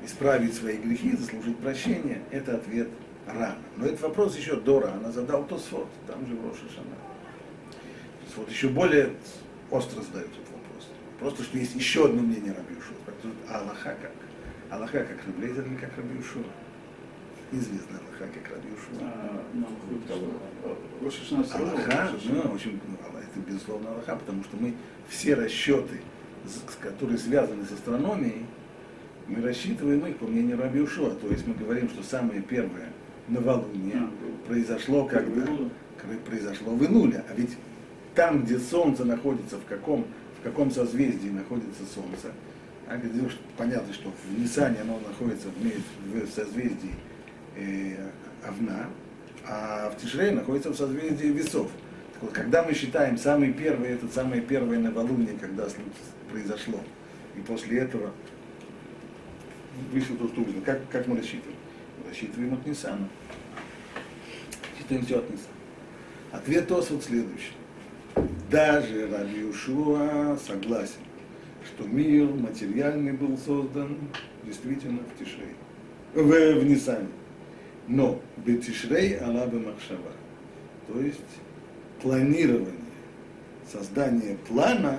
исправить 0.05 0.55
свои 0.55 0.77
грехи, 0.77 1.17
заслужить 1.17 1.57
прощение, 1.59 2.21
это 2.33 2.57
ответ 2.57 2.89
рано. 3.35 3.59
Но 3.77 3.87
этот 3.87 4.01
вопрос 4.01 4.37
еще 4.37 4.57
до 4.57 4.81
рано 4.81 5.13
задал 5.13 5.45
Тосфот, 5.45 5.89
там 6.07 6.27
же 6.27 6.35
в 6.35 6.45
Рошашана. 6.45 6.97
Вот 8.37 8.51
еще 8.51 8.69
более 8.69 9.15
остро 9.71 10.01
задают 10.03 10.31
этот 10.31 10.53
вопрос. 10.53 10.89
Просто, 11.19 11.43
что 11.43 11.59
есть 11.59 11.75
еще 11.75 12.05
одно 12.07 12.23
мнение 12.23 12.53
Рабиушу. 12.53 12.93
А 13.49 13.61
Аллаха 13.61 13.97
как? 14.01 14.13
Аллаха 14.71 15.05
как 15.05 15.27
Раблезер 15.27 15.67
или 15.67 15.77
как 15.77 15.97
Рабиушу? 15.97 16.45
Известно 17.51 17.99
Аллаха 17.99 18.33
как 18.33 18.53
Рабиушу. 18.53 18.91
Аллаха, 21.57 22.13
ну, 22.25 22.55
очень, 22.55 22.81
ну, 22.87 23.19
это 23.19 23.41
безусловно 23.47 23.91
Аллаха, 23.91 24.17
потому 24.17 24.45
что 24.45 24.57
мы 24.57 24.75
все 25.09 25.35
расчеты, 25.35 26.01
которые 26.81 27.19
связаны 27.19 27.65
с 27.67 27.73
астрономией, 27.73 28.47
мы 29.27 29.43
рассчитываем 29.43 30.07
их 30.07 30.19
по 30.19 30.27
мнению 30.27 30.59
Раби 30.59 30.81
Ушуа. 30.81 31.11
То 31.11 31.29
есть 31.29 31.47
мы 31.47 31.55
говорим, 31.55 31.89
что 31.89 32.03
самое 32.03 32.41
первое 32.41 32.89
новолуние 33.29 34.09
произошло 34.47 35.05
когда? 35.05 35.47
Произошло 36.25 36.75
в 36.75 36.85
Инуле. 36.85 37.25
А 37.29 37.35
ведь 37.35 37.57
там, 38.15 38.45
где 38.45 38.59
Солнце 38.59 39.05
находится, 39.05 39.57
в 39.57 39.65
каком, 39.65 40.07
в 40.41 40.43
каком 40.43 40.71
созвездии 40.71 41.29
находится 41.29 41.83
Солнце, 41.95 42.33
а 42.89 42.97
где, 42.97 43.29
понятно, 43.57 43.93
что 43.93 44.11
в 44.11 44.41
Нисане 44.41 44.81
оно 44.81 44.99
находится 45.07 45.49
в, 45.49 46.27
в 46.27 46.31
созвездии 46.31 46.95
э, 47.57 47.97
Овна, 48.47 48.87
а 49.47 49.91
в 49.91 50.01
Тишре 50.01 50.31
находится 50.31 50.71
в 50.71 50.77
созвездии 50.77 51.27
Весов. 51.27 51.71
Так 52.15 52.23
вот, 52.23 52.33
когда 52.33 52.63
мы 52.63 52.75
считаем 52.75 53.19
самый 53.19 53.53
первый, 53.53 53.91
это 53.91 54.09
самое 54.09 54.41
первое 54.41 54.79
новолуние, 54.79 55.37
когда 55.39 55.67
произошло, 56.31 56.81
и 57.37 57.41
после 57.41 57.81
этого 57.81 58.13
вышел 59.93 60.17
тот 60.17 60.37
ужин, 60.39 60.63
как, 60.63 60.81
как 60.91 61.07
мы 61.07 61.19
рассчитываем? 61.19 61.57
Рассчитываем 62.07 62.55
от 62.55 62.67
Ниссана. 62.67 63.09
Считаем 64.79 65.05
все 65.05 65.19
от 65.19 65.31
Ниссана. 65.31 65.55
Ответ 66.33 66.69
Тос 66.69 66.91
вот 66.91 67.03
следующий. 67.03 67.53
Даже 68.51 69.09
Раби 69.11 69.45
Ушуа 69.45 70.37
согласен, 70.45 71.01
что 71.65 71.87
мир 71.87 72.29
материальный 72.29 73.13
был 73.13 73.37
создан 73.39 73.99
действительно 74.45 75.01
в 75.01 75.19
Тишрей, 75.19 75.55
в, 76.15 76.61
в 76.61 76.65
Ниссане. 76.65 77.09
Но 77.87 78.21
Бетишрей 78.45 79.17
Алаба 79.19 79.59
Махшава. 79.59 80.13
То 80.87 81.01
есть 81.01 81.21
планирование, 82.03 82.73
создание 83.71 84.37
плана 84.49 84.99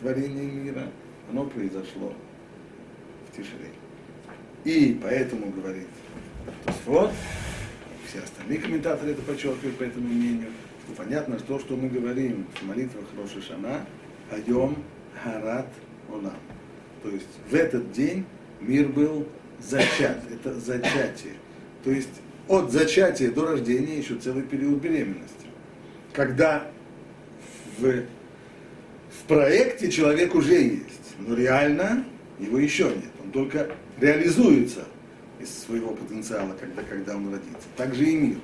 творения 0.00 0.42
мира, 0.42 0.88
оно 1.30 1.44
произошло 1.44 2.12
в 3.28 3.36
Тишрей. 3.36 3.72
И 4.64 4.98
поэтому, 5.00 5.50
говорит 5.50 5.86
вот, 6.86 7.12
все 8.08 8.20
остальные 8.20 8.58
комментаторы 8.58 9.12
это 9.12 9.22
подчеркивают 9.22 9.76
по 9.76 9.82
этому 9.84 10.06
мнению, 10.06 10.50
что 10.84 11.02
понятно, 11.02 11.38
что, 11.38 11.58
что 11.58 11.76
мы 11.76 11.88
говорим 11.88 12.46
в 12.60 12.66
молитвах 12.66 13.04
Роши 13.16 13.42
Шана, 13.42 13.84
Айом 14.30 14.82
Харат 15.22 15.68
Олам. 16.08 16.36
То 17.02 17.10
есть 17.10 17.26
в 17.50 17.54
этот 17.54 17.92
день 17.92 18.24
мир 18.60 18.88
был 18.88 19.26
зачат, 19.60 20.20
это 20.30 20.54
зачатие. 20.54 21.34
То 21.84 21.90
есть 21.90 22.20
от 22.48 22.70
зачатия 22.70 23.30
до 23.30 23.46
рождения 23.46 23.98
еще 23.98 24.16
целый 24.16 24.42
период 24.42 24.80
беременности. 24.80 25.46
Когда 26.12 26.66
в, 27.78 27.84
в 27.84 29.24
проекте 29.28 29.90
человек 29.90 30.34
уже 30.34 30.54
есть, 30.54 31.16
но 31.18 31.34
реально 31.34 32.04
его 32.38 32.58
еще 32.58 32.84
нет. 32.84 33.10
Он 33.24 33.30
только 33.30 33.68
реализуется 34.00 34.84
из 35.40 35.50
своего 35.50 35.90
потенциала, 35.90 36.54
когда, 36.58 36.82
когда 36.82 37.16
он 37.16 37.32
родится. 37.32 37.68
Также 37.76 38.04
и 38.04 38.16
мир. 38.16 38.38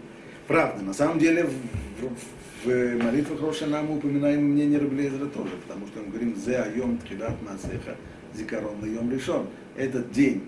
Правда, 0.46 0.83
на 0.83 0.92
самом 0.92 1.18
деле 1.18 1.44
в, 1.44 1.52
в, 2.00 2.66
в 2.66 3.02
молитвах 3.02 3.40
Рошана 3.40 3.83
мы 3.83 3.96
упоминаем 3.96 4.42
мнение 4.44 4.78
Раблезера 4.78 5.26
тоже, 5.26 5.52
потому 5.66 5.87
что 5.87 6.00
мы 6.00 6.09
говорим 6.09 6.37
«Зе 6.37 6.57
айом 6.57 6.98
тхилат 6.98 7.40
масеха 7.42 7.96
зикарон 8.35 8.85
йом 8.85 9.11
решен». 9.11 9.46
Этот 9.76 10.11
день, 10.11 10.42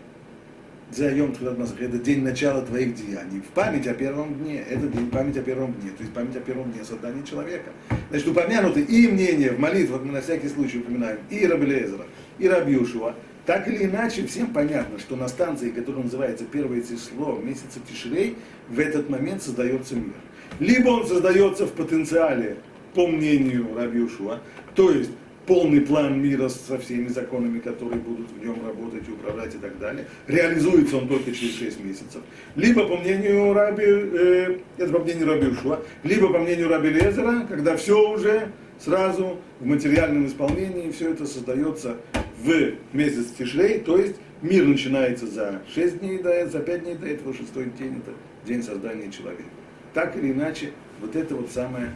«Зе 0.90 1.08
айом 1.08 1.32
тхилат 1.32 1.58
масеха»– 1.58 1.84
это 1.86 1.98
день 1.98 2.22
начала 2.22 2.62
твоих 2.62 2.96
деяний. 2.96 3.40
В 3.40 3.54
память 3.54 3.86
о 3.86 3.94
первом 3.94 4.34
дне, 4.34 4.60
это 4.68 4.88
день 4.88 5.10
память 5.10 5.36
о 5.36 5.42
первом 5.42 5.72
дне, 5.74 5.90
то 5.90 6.02
есть 6.02 6.12
память 6.12 6.36
о 6.36 6.40
первом 6.40 6.72
дне 6.72 6.84
создания 6.84 7.22
человека. 7.22 7.70
Значит, 8.10 8.28
упомянуты 8.28 8.82
и 8.82 9.08
мнения 9.08 9.52
в 9.52 9.60
молитвах, 9.60 10.02
мы 10.02 10.12
на 10.12 10.20
всякий 10.20 10.48
случай 10.48 10.78
упоминаем, 10.78 11.18
и 11.30 11.46
Раблезера, 11.46 12.04
и 12.38 12.48
Рабьюшева, 12.48 13.14
так 13.46 13.68
или 13.68 13.84
иначе, 13.84 14.26
всем 14.26 14.52
понятно, 14.52 14.98
что 14.98 15.16
на 15.16 15.28
станции, 15.28 15.70
которая 15.70 16.04
называется 16.04 16.44
первое 16.44 16.80
число 16.80 17.38
месяца 17.42 17.80
Тишрей, 17.86 18.36
в 18.68 18.78
этот 18.78 19.10
момент 19.10 19.42
создается 19.42 19.96
мир. 19.96 20.14
Либо 20.60 20.88
он 20.88 21.06
создается 21.06 21.66
в 21.66 21.72
потенциале, 21.72 22.56
по 22.94 23.06
мнению 23.06 23.74
Рабиушуа, 23.76 24.40
то 24.74 24.90
есть 24.90 25.10
полный 25.46 25.80
план 25.80 26.20
мира 26.20 26.48
со 26.48 26.78
всеми 26.78 27.08
законами, 27.08 27.58
которые 27.58 28.00
будут 28.00 28.30
в 28.30 28.42
нем 28.42 28.56
работать, 28.64 29.06
управлять 29.08 29.54
и 29.54 29.58
так 29.58 29.78
далее. 29.78 30.06
Реализуется 30.26 30.96
он 30.96 31.08
только 31.08 31.32
через 31.32 31.58
6 31.58 31.84
месяцев. 31.84 32.22
Либо 32.56 32.86
по 32.86 32.96
мнению 32.96 33.52
Раби, 33.52 33.84
э, 33.84 34.58
это 34.78 34.92
по 34.92 35.00
мнению 35.00 35.26
Раби 35.26 35.48
Ушуа, 35.48 35.80
либо 36.02 36.32
по 36.32 36.38
мнению 36.38 36.68
Раби 36.68 36.88
Лезера, 36.90 37.46
когда 37.48 37.76
все 37.76 38.10
уже 38.10 38.52
сразу 38.78 39.38
в 39.60 39.66
материальном 39.66 40.26
исполнении, 40.26 40.90
все 40.90 41.12
это 41.12 41.26
создается 41.26 41.96
в 42.38 42.74
месяц 42.92 43.30
Тишлей, 43.38 43.80
то 43.80 43.96
есть 43.98 44.16
мир 44.42 44.66
начинается 44.66 45.26
за 45.26 45.62
6 45.74 46.00
дней 46.00 46.18
до 46.18 46.30
этого, 46.30 46.50
за 46.50 46.60
5 46.60 46.82
дней 46.82 46.94
до 46.94 47.06
этого, 47.06 47.34
шестой 47.34 47.70
день 47.78 47.98
это 47.98 48.14
день 48.46 48.62
создания 48.62 49.10
человека. 49.10 49.48
Так 49.94 50.16
или 50.16 50.32
иначе, 50.32 50.72
вот 51.00 51.16
это 51.16 51.34
вот 51.34 51.50
самое, 51.50 51.94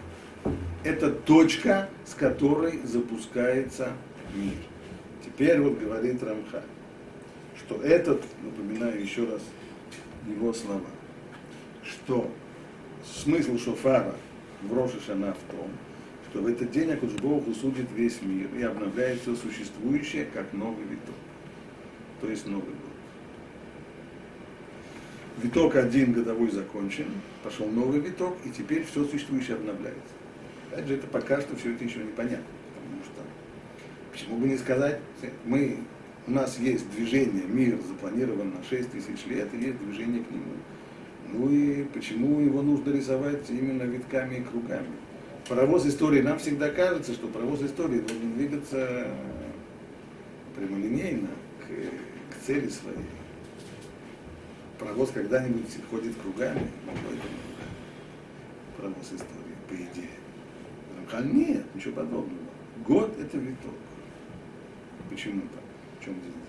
это 0.84 1.10
точка, 1.10 1.88
с 2.06 2.14
которой 2.14 2.80
запускается 2.84 3.92
мир. 4.34 4.54
Теперь 5.24 5.60
вот 5.60 5.78
говорит 5.78 6.22
Рамха, 6.22 6.62
что 7.56 7.82
этот, 7.82 8.22
напоминаю 8.42 9.00
еще 9.00 9.24
раз 9.24 9.42
его 10.26 10.52
слова, 10.52 10.86
что 11.82 12.30
смысл 13.04 13.58
шофара 13.58 14.14
в 14.62 14.72
Рошашана 14.72 15.34
в 15.34 15.50
том, 15.50 15.70
что 16.38 16.44
в 16.44 16.46
этот 16.46 16.70
день 16.70 16.92
Акуджбог 16.92 17.44
судит 17.61 17.87
весь 17.96 18.22
мир 18.22 18.46
и 18.57 18.62
обновляет 18.62 19.20
все 19.20 19.35
существующее 19.35 20.29
как 20.33 20.53
новый 20.53 20.85
виток. 20.85 21.16
То 22.20 22.31
есть 22.31 22.46
Новый 22.46 22.62
год. 22.62 22.74
Виток 25.42 25.74
один 25.74 26.12
годовой 26.12 26.51
закончен, 26.51 27.07
пошел 27.42 27.66
новый 27.66 27.98
виток, 27.98 28.37
и 28.44 28.51
теперь 28.51 28.85
все 28.85 29.05
существующее 29.05 29.57
обновляется. 29.57 30.14
Опять 30.70 30.87
же, 30.87 30.94
это 30.94 31.07
пока 31.09 31.40
что 31.40 31.57
все 31.57 31.72
это 31.74 31.85
еще 31.85 31.98
непонятно, 31.98 32.46
потому 32.77 33.03
что, 33.03 33.22
почему 34.12 34.37
бы 34.38 34.46
не 34.46 34.59
сказать, 34.59 35.01
мы, 35.44 35.79
у 36.29 36.31
нас 36.31 36.59
есть 36.61 36.88
движение, 36.92 37.46
мир 37.46 37.81
запланирован 37.88 38.51
на 38.51 38.62
6 38.62 38.92
тысяч 38.92 39.27
лет, 39.27 39.48
и 39.55 39.59
есть 39.59 39.79
движение 39.79 40.22
к 40.22 40.31
нему. 40.31 40.53
Ну 41.33 41.51
и 41.51 41.83
почему 41.85 42.40
его 42.40 42.62
нужно 42.62 42.92
рисовать 42.92 43.51
именно 43.51 43.83
витками 43.83 44.37
и 44.37 44.42
кругами? 44.42 44.87
Паровоз 45.48 45.87
истории, 45.87 46.20
нам 46.20 46.38
всегда 46.38 46.68
кажется, 46.68 47.14
что 47.14 47.26
паровоз 47.26 47.62
истории 47.62 48.00
должен 48.00 48.34
двигаться 48.34 49.08
прямолинейно 50.54 51.28
к, 51.61 52.34
к 52.34 52.46
цели 52.46 52.68
своей. 52.68 53.06
Паровоз 54.78 55.11
когда-нибудь 55.11 55.70
ходит 55.90 56.14
кругами, 56.20 56.68
ну, 56.84 56.92
это 56.92 57.28
паровоз 58.76 59.06
истории, 59.06 59.56
по 59.68 59.74
идее. 59.74 60.11
А 61.11 61.22
нет, 61.22 61.64
ничего 61.74 61.94
подобного. 61.94 62.42
Год 62.87 63.18
это 63.18 63.38
виток. 63.38 63.72
Почему 65.08 65.40
так? 65.40 65.62
В 65.98 66.04
чем 66.04 66.14
здесь? 66.20 66.47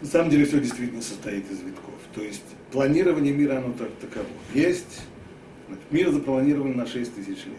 На 0.00 0.06
самом 0.06 0.30
деле 0.30 0.44
все 0.44 0.60
действительно 0.60 1.02
состоит 1.02 1.50
из 1.50 1.60
витков. 1.62 1.94
То 2.14 2.22
есть 2.22 2.44
планирование 2.70 3.32
мира, 3.32 3.58
оно 3.58 3.72
так, 3.72 3.90
таково. 4.00 4.26
Есть, 4.52 5.02
мир 5.90 6.10
запланирован 6.10 6.76
на 6.76 6.86
6 6.86 7.14
тысяч 7.14 7.46
лет. 7.46 7.56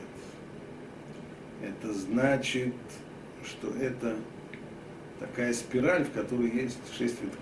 Это 1.63 1.93
значит, 1.93 2.73
что 3.43 3.69
это 3.69 4.15
такая 5.19 5.54
спираль, 5.54 6.06
в 6.06 6.12
которой 6.12 6.52
есть 6.52 6.80
6 6.95 7.21
витков. 7.23 7.39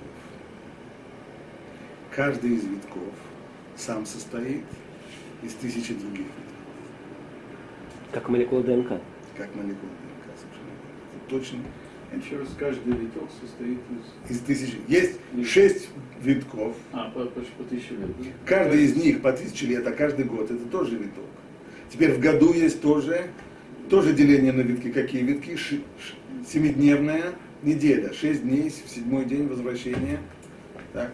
Каждый 2.11 2.55
из 2.55 2.63
витков 2.63 3.13
сам 3.75 4.05
состоит 4.05 4.63
из 5.43 5.53
тысячи 5.55 5.93
других 5.93 6.19
витков. 6.19 6.43
Как 8.13 8.29
молекула 8.29 8.63
ДНК. 8.63 9.01
Как 9.35 9.53
молекула 9.55 9.91
ДНК, 9.91 10.39
совершенно 10.39 10.69
верно. 10.69 11.17
Это 11.17 11.29
точно 11.29 11.59
еще 12.13 12.37
раз, 12.37 12.47
каждый 12.57 12.93
виток 12.93 13.29
состоит 13.41 13.79
из... 14.29 14.35
из 14.35 14.39
тысячи. 14.41 14.77
Есть 14.87 15.19
шесть 15.45 15.89
витков. 16.21 16.75
А, 16.91 17.09
по, 17.11 17.25
по, 17.25 17.41
по 17.41 17.63
тысяче 17.63 17.95
лет. 17.95 18.07
Да? 18.17 18.25
Каждый 18.45 18.83
из 18.83 18.95
них 18.95 19.21
по 19.21 19.31
тысяче 19.31 19.67
лет, 19.67 19.85
а 19.85 19.91
каждый 19.91 20.25
год 20.25 20.49
это 20.51 20.65
тоже 20.65 20.97
виток. 20.97 21.25
Теперь 21.89 22.13
в 22.13 22.19
году 22.19 22.53
есть 22.53 22.81
тоже, 22.81 23.27
тоже 23.89 24.13
деление 24.13 24.51
на 24.51 24.61
витки. 24.61 24.91
Какие 24.91 25.23
витки? 25.23 25.55
Ш, 25.55 25.75
ш, 25.75 26.13
семидневная 26.47 27.33
неделя. 27.63 28.13
Шесть 28.13 28.43
дней, 28.43 28.69
в 28.69 28.89
седьмой 28.89 29.25
день 29.25 29.47
возвращения. 29.47 30.19
Так. 30.93 31.11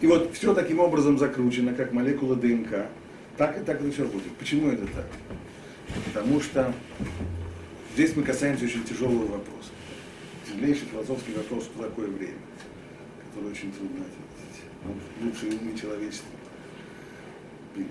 И 0.00 0.06
вот 0.06 0.34
все 0.34 0.54
таким 0.54 0.80
образом 0.80 1.18
закручено, 1.18 1.74
как 1.74 1.92
молекула 1.92 2.36
ДНК. 2.36 2.86
Так 3.36 3.60
и 3.60 3.64
так 3.64 3.80
это 3.80 3.90
все 3.90 4.02
работает. 4.02 4.32
Почему 4.38 4.70
это 4.70 4.86
так? 4.86 5.06
Потому 6.06 6.40
что 6.40 6.72
здесь 7.94 8.14
мы 8.16 8.22
касаемся 8.22 8.64
очень 8.64 8.84
тяжелого 8.84 9.22
вопроса 9.22 9.70
тяжелейший 10.58 10.88
философский 10.88 11.32
вопрос, 11.34 11.64
что 11.64 11.84
такое 11.84 12.08
время, 12.08 12.38
который 13.26 13.50
очень 13.52 13.72
трудно 13.72 14.00
ответить. 14.00 14.64
Вот 14.84 14.96
лучшие 15.22 15.52
умы 15.52 15.78
человечества 15.78 16.28
бились. 17.74 17.90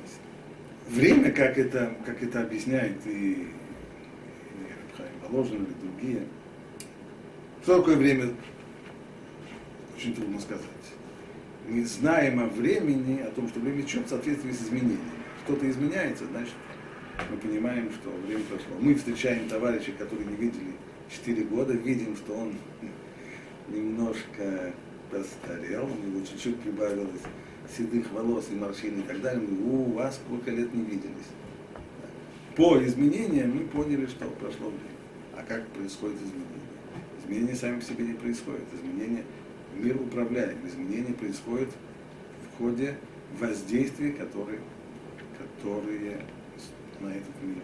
Время, 0.89 1.31
как 1.31 1.57
это, 1.57 1.95
как 2.05 2.21
это 2.21 2.41
объясняет 2.41 2.95
и, 3.05 3.33
и 3.33 3.47
Воложин, 5.23 5.63
и 5.63 5.85
другие, 5.85 6.23
что 7.63 7.79
такое 7.79 7.97
время, 7.97 8.33
очень 9.97 10.15
трудно 10.15 10.39
сказать. 10.39 10.63
Мы 11.67 11.83
знаем 11.85 12.39
о 12.39 12.45
времени, 12.45 13.19
о 13.19 13.31
том, 13.31 13.49
что 13.49 13.59
время 13.59 13.81
течет 13.83 14.05
в 14.05 14.09
соответствии 14.09 14.51
с 14.51 14.61
изменениями. 14.61 14.99
Что-то 15.43 15.69
изменяется, 15.69 16.25
значит, 16.27 16.53
мы 17.29 17.37
понимаем, 17.37 17.91
что 17.91 18.09
время 18.25 18.43
прошло. 18.45 18.75
Мы 18.79 18.95
встречаем 18.95 19.49
товарищей, 19.49 19.91
которые 19.91 20.27
не 20.27 20.35
видели 20.35 20.73
4 21.09 21.43
года, 21.45 21.73
видим, 21.73 22.15
что 22.15 22.33
он 22.33 22.53
немножко 23.69 24.73
постарел, 25.11 25.85
у 25.85 26.05
него 26.05 26.25
чуть-чуть 26.25 26.59
прибавилось 26.59 27.21
седых 27.75 28.11
волос 28.11 28.47
и 28.51 28.55
морщин 28.55 28.99
и 28.99 29.03
так 29.03 29.21
далее. 29.21 29.41
Мы, 29.47 29.79
у 29.79 29.91
вас 29.93 30.15
сколько 30.15 30.51
лет 30.51 30.73
не 30.73 30.83
виделись. 30.83 31.31
По 32.55 32.83
изменениям 32.83 33.55
мы 33.55 33.65
поняли, 33.65 34.05
что 34.07 34.25
прошло 34.25 34.69
время. 34.69 34.97
А 35.35 35.43
как 35.43 35.67
происходит 35.67 36.17
изменение? 36.17 36.45
Изменения 37.23 37.55
сами 37.55 37.79
по 37.79 37.85
себе 37.85 38.05
не 38.05 38.13
происходят. 38.13 38.63
Изменения 38.73 39.23
мир 39.75 39.95
управляем. 39.97 40.57
Изменения 40.65 41.13
происходят 41.13 41.69
в 42.41 42.57
ходе 42.57 42.97
воздействий, 43.39 44.13
которые, 44.13 44.59
которые 45.37 46.21
на 46.99 47.09
этот 47.09 47.43
мир 47.43 47.63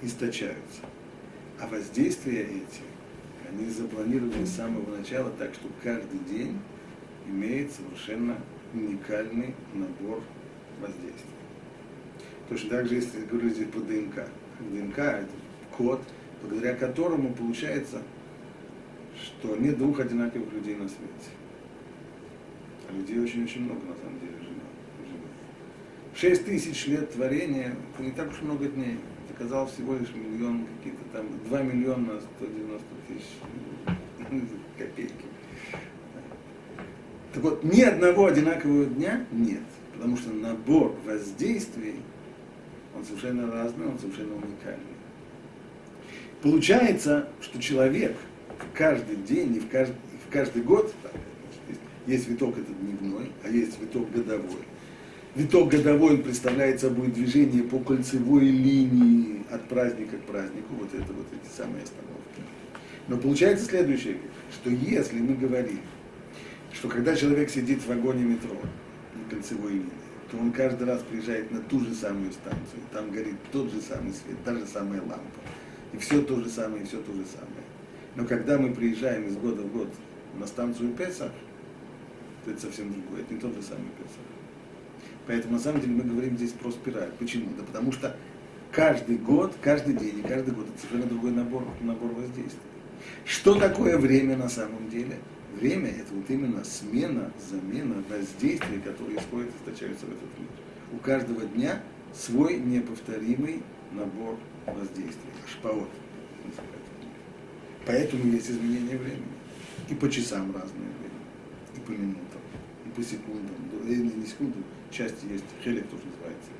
источаются. 0.00 0.80
А 1.64 1.66
воздействия 1.66 2.42
эти, 2.42 2.82
они 3.48 3.70
запланированы 3.70 4.44
с 4.44 4.50
самого 4.50 4.98
начала 4.98 5.30
так, 5.30 5.54
что 5.54 5.66
каждый 5.82 6.18
день 6.28 6.58
имеет 7.26 7.72
совершенно 7.72 8.36
уникальный 8.74 9.54
набор 9.72 10.22
воздействий. 10.78 11.30
Точно 12.50 12.68
так 12.68 12.86
же, 12.86 12.96
если 12.96 13.24
говорить 13.24 13.54
здесь 13.54 13.68
про 13.68 13.80
ДНК. 13.80 14.28
ДНК– 14.60 14.98
это 14.98 15.28
код, 15.74 16.02
благодаря 16.42 16.74
которому 16.74 17.32
получается, 17.32 18.02
что 19.16 19.56
нет 19.56 19.78
двух 19.78 20.00
одинаковых 20.00 20.52
людей 20.52 20.74
на 20.74 20.86
свете. 20.86 21.30
А 22.90 22.92
людей 22.92 23.20
очень-очень 23.20 23.62
много 23.62 23.80
на 23.86 23.94
самом 23.94 24.20
деле 24.20 24.36
живет. 24.38 26.14
Шесть 26.14 26.44
тысяч 26.44 26.86
лет 26.88 27.10
творения– 27.10 27.74
это 27.94 28.02
не 28.02 28.10
так 28.10 28.30
уж 28.32 28.42
много 28.42 28.66
дней 28.66 28.98
оказалось 29.34 29.72
всего 29.72 29.94
лишь 29.94 30.08
миллион 30.14 30.66
какие-то 30.76 31.02
там, 31.12 31.26
2 31.48 31.62
миллиона 31.62 32.20
190 32.38 32.86
тысяч 33.08 34.44
копейки. 34.78 35.12
Так 37.32 37.42
вот, 37.42 37.64
ни 37.64 37.80
одного 37.80 38.26
одинакового 38.26 38.86
дня 38.86 39.26
нет, 39.32 39.62
потому 39.92 40.16
что 40.16 40.30
набор 40.30 40.94
воздействий, 41.04 41.96
он 42.96 43.04
совершенно 43.04 43.50
разный, 43.50 43.88
он 43.88 43.98
совершенно 43.98 44.34
уникальный. 44.34 44.94
Получается, 46.42 47.28
что 47.40 47.60
человек 47.60 48.16
каждый 48.72 49.16
день 49.16 49.56
и 49.56 49.60
в 49.60 49.68
каждый, 49.68 49.96
в 50.28 50.32
каждый 50.32 50.62
год, 50.62 50.94
есть 52.06 52.28
виток 52.28 52.56
этот 52.56 52.78
дневной, 52.80 53.32
а 53.42 53.48
есть 53.48 53.80
виток 53.80 54.10
годовой, 54.12 54.62
Виток 55.34 55.70
годовой 55.70 56.14
он 56.14 56.22
представляет 56.22 56.80
собой 56.80 57.08
движение 57.08 57.64
по 57.64 57.80
кольцевой 57.80 58.44
линии 58.44 59.44
от 59.50 59.68
праздника 59.68 60.16
к 60.16 60.22
празднику, 60.26 60.74
вот 60.74 60.94
это 60.94 61.12
вот 61.12 61.26
эти 61.32 61.52
самые 61.52 61.82
остановки. 61.82 62.40
Но 63.08 63.16
получается 63.16 63.64
следующее, 63.64 64.18
что 64.52 64.70
если 64.70 65.18
мы 65.18 65.34
говорим, 65.34 65.80
что 66.72 66.88
когда 66.88 67.16
человек 67.16 67.50
сидит 67.50 67.82
в 67.82 67.88
вагоне 67.88 68.22
метро 68.22 68.56
на 69.14 69.28
кольцевой 69.28 69.72
линии, 69.72 69.90
то 70.30 70.38
он 70.38 70.52
каждый 70.52 70.86
раз 70.86 71.02
приезжает 71.02 71.50
на 71.50 71.58
ту 71.62 71.80
же 71.80 71.94
самую 71.94 72.30
станцию, 72.30 72.82
там 72.92 73.10
горит 73.10 73.34
тот 73.50 73.72
же 73.72 73.80
самый 73.80 74.12
свет, 74.12 74.36
та 74.44 74.54
же 74.54 74.66
самая 74.66 75.00
лампа, 75.00 75.40
и 75.92 75.96
все 75.96 76.22
то 76.22 76.38
же 76.38 76.48
самое, 76.48 76.84
и 76.84 76.86
все 76.86 76.98
то 76.98 77.12
же 77.12 77.24
самое. 77.26 77.64
Но 78.14 78.24
когда 78.24 78.56
мы 78.56 78.72
приезжаем 78.72 79.26
из 79.26 79.36
года 79.36 79.62
в 79.62 79.72
год 79.72 79.88
на 80.38 80.46
станцию 80.46 80.92
Песах, 80.92 81.32
то 82.44 82.52
это 82.52 82.60
совсем 82.60 82.92
другое, 82.92 83.22
это 83.22 83.34
не 83.34 83.40
тот 83.40 83.56
же 83.56 83.62
самый 83.62 83.90
Песах. 83.98 84.33
Поэтому 85.26 85.54
на 85.54 85.58
самом 85.58 85.80
деле 85.80 85.94
мы 85.94 86.02
говорим 86.02 86.36
здесь 86.36 86.52
про 86.52 86.70
спираль. 86.70 87.10
Почему? 87.18 87.48
Да 87.56 87.64
потому 87.64 87.92
что 87.92 88.16
каждый 88.70 89.16
год, 89.16 89.54
каждый 89.62 89.94
день 89.94 90.18
и 90.18 90.22
каждый 90.22 90.54
год 90.54 90.66
это 90.68 90.78
совершенно 90.78 91.06
другой 91.06 91.32
набор, 91.32 91.64
набор 91.80 92.12
воздействий. 92.12 92.60
Что 93.24 93.54
такое 93.58 93.96
время 93.96 94.36
на 94.36 94.48
самом 94.48 94.88
деле? 94.90 95.18
Время 95.58 95.88
это 95.88 96.12
вот 96.12 96.28
именно 96.28 96.64
смена, 96.64 97.30
замена 97.50 98.02
воздействий, 98.08 98.80
которые 98.80 99.18
исходят, 99.18 99.50
источаются 99.60 100.04
в 100.06 100.10
этот 100.10 100.38
мир. 100.38 100.48
У 100.92 100.96
каждого 100.98 101.42
дня 101.42 101.80
свой 102.12 102.58
неповторимый 102.58 103.62
набор 103.92 104.36
воздействий, 104.66 105.30
шпаот. 105.50 105.88
Поэтому 107.86 108.24
есть 108.32 108.50
изменение 108.50 108.96
времени. 108.96 109.22
И 109.88 109.94
по 109.94 110.10
часам 110.10 110.46
разное 110.54 110.90
время, 110.98 111.76
и 111.76 111.80
по 111.80 111.90
минутам, 111.90 112.40
и 112.86 112.88
по 112.90 113.02
секундам, 113.02 113.54
и 113.86 113.94
не 113.94 114.26
секундам, 114.26 114.64
части 114.94 115.26
есть, 115.26 115.44
хелик 115.62 115.86
тоже 115.88 116.02
называется, 116.04 116.50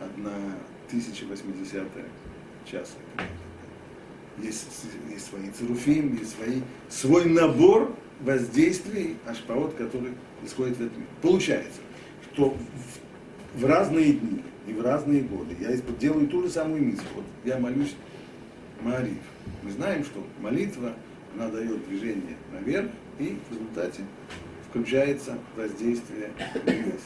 одна 0.00 0.32
1080 0.88 1.82
часа. 2.70 2.96
есть, 4.38 4.66
есть 5.10 5.26
свои 5.26 5.50
цируфим, 5.50 6.16
есть 6.16 6.36
свои, 6.36 6.60
свой 6.88 7.26
набор 7.26 7.94
воздействий, 8.20 9.16
ашпаот, 9.26 9.74
который 9.74 10.12
исходит 10.44 10.76
в 10.76 10.80
этом 10.82 10.98
мире. 10.98 11.08
Получается, 11.22 11.80
что 12.32 12.56
в, 13.54 13.60
в 13.60 13.64
разные 13.64 14.14
дни 14.14 14.42
и 14.66 14.72
в 14.72 14.82
разные 14.82 15.22
годы 15.22 15.56
я 15.60 15.76
делаю 15.98 16.26
ту 16.28 16.42
же 16.42 16.48
самую 16.48 16.82
миссию. 16.82 17.08
Вот 17.14 17.24
я 17.44 17.58
молюсь 17.58 17.94
Мариф. 18.80 19.18
Мы 19.62 19.70
знаем, 19.70 20.04
что 20.04 20.24
молитва, 20.40 20.94
она 21.34 21.48
дает 21.48 21.86
движение 21.88 22.36
наверх, 22.52 22.90
и 23.18 23.38
в 23.48 23.52
результате 23.52 24.02
включается 24.68 25.38
воздействие 25.56 26.30
вниз. 26.64 27.02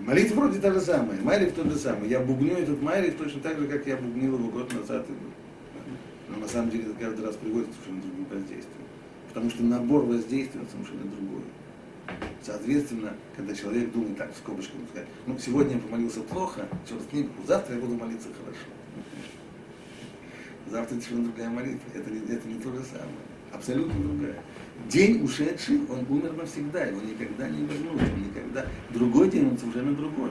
Молитва 0.00 0.34
вроде 0.40 0.60
та 0.60 0.72
же 0.72 0.80
самая, 0.80 1.20
Майрив 1.22 1.54
тот 1.54 1.70
же 1.70 1.78
самый. 1.78 2.08
Я 2.08 2.20
бубню 2.20 2.54
этот 2.54 2.82
Майрив 2.82 3.16
точно 3.16 3.40
так 3.40 3.58
же, 3.58 3.66
как 3.66 3.86
я 3.86 3.96
бубнил 3.96 4.34
его 4.34 4.48
год 4.48 4.72
назад. 4.72 5.06
Но 6.28 6.36
на 6.38 6.48
самом 6.48 6.70
деле 6.70 6.84
это 6.84 6.94
каждый 6.94 7.24
раз 7.24 7.36
приводит 7.36 7.68
к 7.68 7.72
совершенно 7.72 8.02
другим 8.02 8.24
воздействиям. 8.24 8.82
Потому 9.28 9.50
что 9.50 9.62
набор 9.62 10.04
воздействий 10.04 10.60
он 10.60 10.66
совершенно 10.68 11.10
другой. 11.10 11.42
Соответственно, 12.42 13.14
когда 13.36 13.54
человек 13.54 13.90
думает 13.92 14.18
так, 14.18 14.32
в 14.34 14.36
скобочках, 14.36 14.76
он 14.76 14.86
скажет, 14.88 15.08
ну, 15.26 15.38
сегодня 15.38 15.74
я 15.74 15.80
помолился 15.80 16.20
плохо, 16.20 16.68
черт 16.86 17.00
с 17.08 17.12
ним, 17.12 17.30
завтра 17.46 17.74
я 17.76 17.80
буду 17.80 17.94
молиться 17.94 18.28
хорошо. 18.38 18.66
Завтра 20.70 20.94
совершенно 20.96 21.24
другая 21.24 21.50
молитва. 21.50 21.82
Это, 21.94 22.10
это 22.10 22.48
не 22.48 22.60
то 22.60 22.70
же 22.70 22.82
самое. 22.84 23.08
Абсолютно 23.52 23.94
другая. 24.02 24.42
День 24.90 25.24
ушедший, 25.24 25.80
он 25.88 26.04
умер 26.08 26.34
навсегда, 26.34 26.84
его 26.84 27.00
никогда 27.00 27.48
не 27.48 27.62
вернуть, 27.62 28.02
он 28.02 28.22
никогда. 28.28 28.66
Другой 28.90 29.30
день, 29.30 29.48
он 29.48 29.58
совершенно 29.58 29.94
другой. 29.94 30.30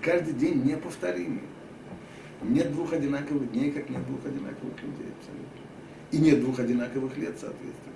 Каждый 0.00 0.34
день 0.34 0.62
неповторимый. 0.64 1.42
Нет 2.42 2.72
двух 2.72 2.92
одинаковых 2.92 3.50
дней, 3.52 3.70
как 3.70 3.88
нет 3.90 4.06
двух 4.06 4.24
одинаковых 4.24 4.82
людей, 4.82 5.12
абсолютно. 5.18 5.60
И 6.10 6.18
нет 6.18 6.40
двух 6.40 6.58
одинаковых 6.58 7.16
лет, 7.16 7.36
соответственно. 7.40 7.94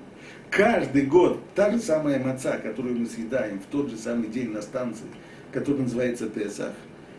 Каждый 0.51 1.07
год 1.07 1.41
та 1.55 1.71
же 1.71 1.79
самая 1.79 2.23
маца, 2.23 2.59
которую 2.59 2.99
мы 2.99 3.07
съедаем 3.07 3.61
в 3.61 3.67
тот 3.67 3.91
же 3.91 3.97
самый 3.97 4.29
день 4.29 4.51
на 4.51 4.63
станции, 4.63 5.07
который 5.53 5.83
называется 5.83 6.29
Песах, 6.29 6.75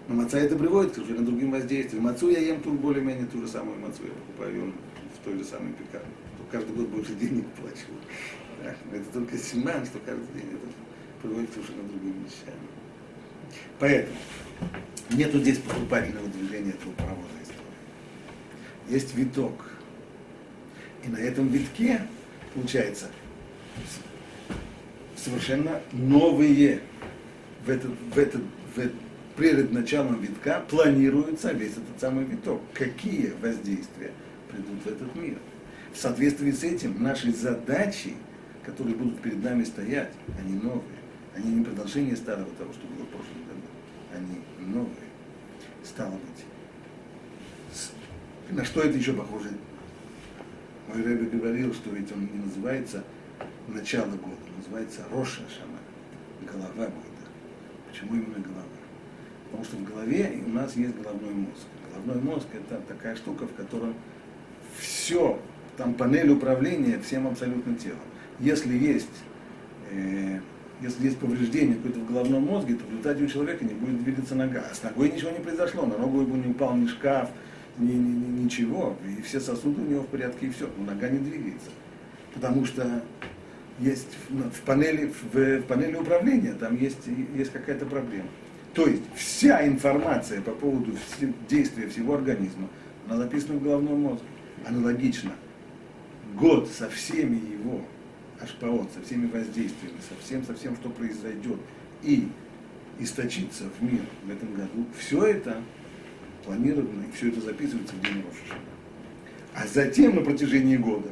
но 0.08 0.16
маца 0.16 0.40
это 0.40 0.56
приводит 0.56 0.92
к 0.92 0.96
совершенно 0.96 1.26
другим 1.26 1.52
воздействиям. 1.52 2.04
Мацу 2.04 2.30
я 2.30 2.40
ем 2.40 2.62
тут 2.62 2.80
более-менее 2.80 3.28
ту 3.28 3.42
же 3.42 3.48
самую 3.48 3.80
мацу, 3.80 4.04
я 4.04 4.12
покупаю 4.12 4.56
ее 4.56 4.74
в 5.22 5.24
той 5.24 5.38
же 5.38 5.44
самой 5.44 5.72
пекарне. 5.74 6.12
Каждый 6.52 6.76
год 6.76 6.88
больше 6.88 7.14
денег 7.14 7.46
плачу. 7.50 7.86
Это 8.64 9.14
только 9.14 9.38
семян, 9.38 9.86
что 9.86 10.00
каждый 10.00 10.28
день 10.34 10.52
это 10.52 10.68
приводит 11.22 11.50
к 11.50 11.54
совершенно 11.54 11.84
другим 11.84 12.24
вещам. 12.24 12.56
Поэтому 13.80 14.18
нету 15.12 15.40
здесь 15.40 15.58
поступательного 15.60 16.28
движения 16.28 16.72
этого 16.72 16.94
паровоза 16.94 17.28
истории. 17.42 17.60
Есть 18.90 19.16
виток. 19.16 19.72
И 21.06 21.10
на 21.10 21.18
этом 21.18 21.48
витке, 21.48 22.02
получается, 22.54 23.08
совершенно 25.16 25.82
новые 25.92 26.82
в 27.66 27.70
этот, 27.70 27.92
в 28.14 28.18
этот, 28.18 28.42
в 28.76 28.80
этот, 28.80 28.96
перед 29.38 29.72
началом 29.72 30.20
витка 30.22 30.64
планируется 30.70 31.54
весь 31.54 31.72
этот 31.72 32.00
самый 32.00 32.26
виток. 32.26 32.62
Какие 32.74 33.34
воздействия 33.42 34.12
придут 34.52 34.84
в 34.84 34.88
этот 34.88 35.16
мир? 35.16 35.38
В 35.94 35.98
соответствии 35.98 36.52
с 36.52 36.64
этим 36.64 37.02
наши 37.02 37.32
задачи, 37.32 38.14
которые 38.66 38.96
будут 38.96 39.22
перед 39.22 39.44
нами 39.44 39.64
стоять, 39.64 40.12
они 40.40 40.56
новые. 40.56 41.00
Они 41.36 41.54
не 41.54 41.64
продолжение 41.64 42.16
старого 42.16 42.50
того, 42.58 42.74
что 42.74 42.88
было 42.88 43.06
в 43.06 43.10
прошлом 43.10 43.44
году. 43.48 43.68
Они 44.16 44.42
новые. 44.72 45.10
Стало 45.84 46.12
быть. 46.12 46.46
На 48.50 48.66
что 48.66 48.82
это 48.82 48.98
еще 48.98 49.14
похоже? 49.14 49.50
Мой 50.88 51.04
Рэбе 51.04 51.38
говорил, 51.38 51.74
что 51.74 51.92
ведь 51.92 52.12
он 52.12 52.22
не 52.22 52.40
называется 52.40 53.04
начало 53.68 54.10
года, 54.10 54.38
называется 54.58 55.04
Роша 55.12 55.42
Шана, 55.42 55.80
голова 56.52 56.88
года. 56.88 57.10
Почему 57.90 58.16
именно 58.16 58.40
голова? 58.40 58.64
Потому 59.46 59.64
что 59.64 59.78
в 59.78 59.84
голове 59.84 60.44
у 60.46 60.50
нас 60.50 60.76
есть 60.76 60.96
головной 60.96 61.34
мозг. 61.34 61.68
Головной 61.94 62.24
мозг 62.24 62.48
это 62.54 62.82
такая 62.88 63.16
штука, 63.16 63.46
в 63.48 63.54
котором 63.54 63.94
все 64.78 65.40
там 65.78 65.94
панель 65.94 66.30
управления 66.30 67.00
всем 67.00 67.28
абсолютно 67.28 67.76
телом. 67.76 68.00
Если 68.40 68.78
есть, 68.78 69.10
э, 69.92 70.40
если 70.82 71.06
есть 71.06 71.18
повреждение 71.18 71.76
какое-то 71.76 72.00
в 72.00 72.12
головном 72.12 72.46
мозге, 72.46 72.76
то 72.76 72.86
в 72.86 72.90
результате 72.90 73.24
у 73.24 73.28
человека 73.28 73.66
не 73.66 73.74
будет 73.74 74.04
двигаться 74.04 74.36
нога. 74.36 74.66
А 74.72 74.74
с 74.74 74.82
ногой 74.84 75.12
ничего 75.12 75.32
не 75.32 75.40
произошло, 75.40 75.86
на 75.86 75.98
ногу 75.98 76.22
ему 76.22 76.36
не 76.36 76.52
упал 76.52 76.76
ни 76.76 76.88
шкаф, 76.88 77.30
ни, 77.78 77.92
ни, 77.92 77.96
ни, 77.96 78.44
ничего. 78.44 78.96
И 79.06 79.22
все 79.22 79.40
сосуды 79.40 79.82
у 79.82 79.86
него 79.86 80.04
в 80.04 80.08
порядке, 80.08 80.48
и 80.48 80.50
все. 80.50 80.70
Но 80.78 80.86
нога 80.86 81.10
не 81.10 81.20
двигается. 81.20 81.70
Потому 82.34 82.66
что 82.66 83.04
есть 83.80 84.18
в 84.30 84.62
панели, 84.62 85.08
в, 85.08 85.34
в 85.34 85.62
панели 85.64 85.96
управления, 85.96 86.54
там 86.54 86.78
есть, 86.78 87.08
есть 87.36 87.52
какая-то 87.52 87.86
проблема. 87.86 88.28
То 88.74 88.88
есть 88.88 89.04
вся 89.16 89.68
информация 89.68 90.42
по 90.42 90.52
поводу 90.52 90.94
действия 91.50 91.88
всего 91.88 92.16
организма, 92.16 92.70
она 93.08 93.18
записана 93.18 93.60
в 93.60 93.64
головном 93.64 94.02
мозге. 94.02 94.26
Аналогично– 94.66 95.32
год 96.36 96.70
со 96.70 96.90
всеми 96.90 97.36
его 97.36 97.82
ашпаот, 98.42 98.90
со 98.94 99.02
всеми 99.02 99.28
воздействиями, 99.28 99.98
со 100.08 100.26
всем, 100.26 100.44
со 100.44 100.54
всем, 100.54 100.76
что 100.76 100.90
произойдет, 100.90 101.58
и 102.04 102.28
источится 103.00 103.66
в 103.80 103.84
мир 103.84 104.02
в 104.24 104.32
этом 104.32 104.54
году, 104.54 104.86
все 104.98 105.24
это 105.26 105.62
планировано, 106.46 107.04
и 107.04 107.16
все 107.16 107.30
это 107.30 107.42
записывается 107.42 107.96
в 107.96 108.02
день 108.02 108.24
Рошашана. 108.24 108.70
А 109.56 109.68
затем 109.68 110.16
на 110.16 110.22
протяжении 110.22 110.78
года 110.78 111.10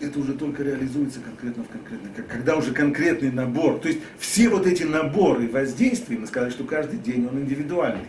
это 0.00 0.18
уже 0.18 0.34
только 0.34 0.62
реализуется 0.62 1.20
конкретно 1.20 1.64
в 1.64 1.68
конкретно, 1.68 2.10
когда 2.28 2.56
уже 2.56 2.72
конкретный 2.72 3.30
набор, 3.30 3.78
то 3.78 3.88
есть 3.88 4.00
все 4.18 4.48
вот 4.48 4.66
эти 4.66 4.82
наборы 4.82 5.48
воздействий, 5.48 6.18
мы 6.18 6.26
сказали, 6.26 6.50
что 6.50 6.64
каждый 6.64 6.98
день 6.98 7.26
он 7.26 7.40
индивидуальный. 7.40 8.06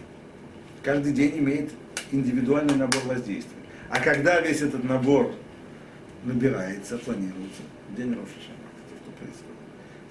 Каждый 0.83 1.13
день 1.13 1.39
имеет 1.39 1.71
индивидуальный 2.11 2.75
набор 2.75 3.01
воздействий. 3.05 3.55
А 3.89 3.99
когда 3.99 4.39
весь 4.41 4.61
этот 4.61 4.83
набор 4.83 5.33
набирается, 6.25 6.97
планируется 6.97 7.61
день 7.95 8.09
Рошашана, 8.09 8.65
то, 8.89 8.95
что 8.97 9.11
происходит. 9.11 9.55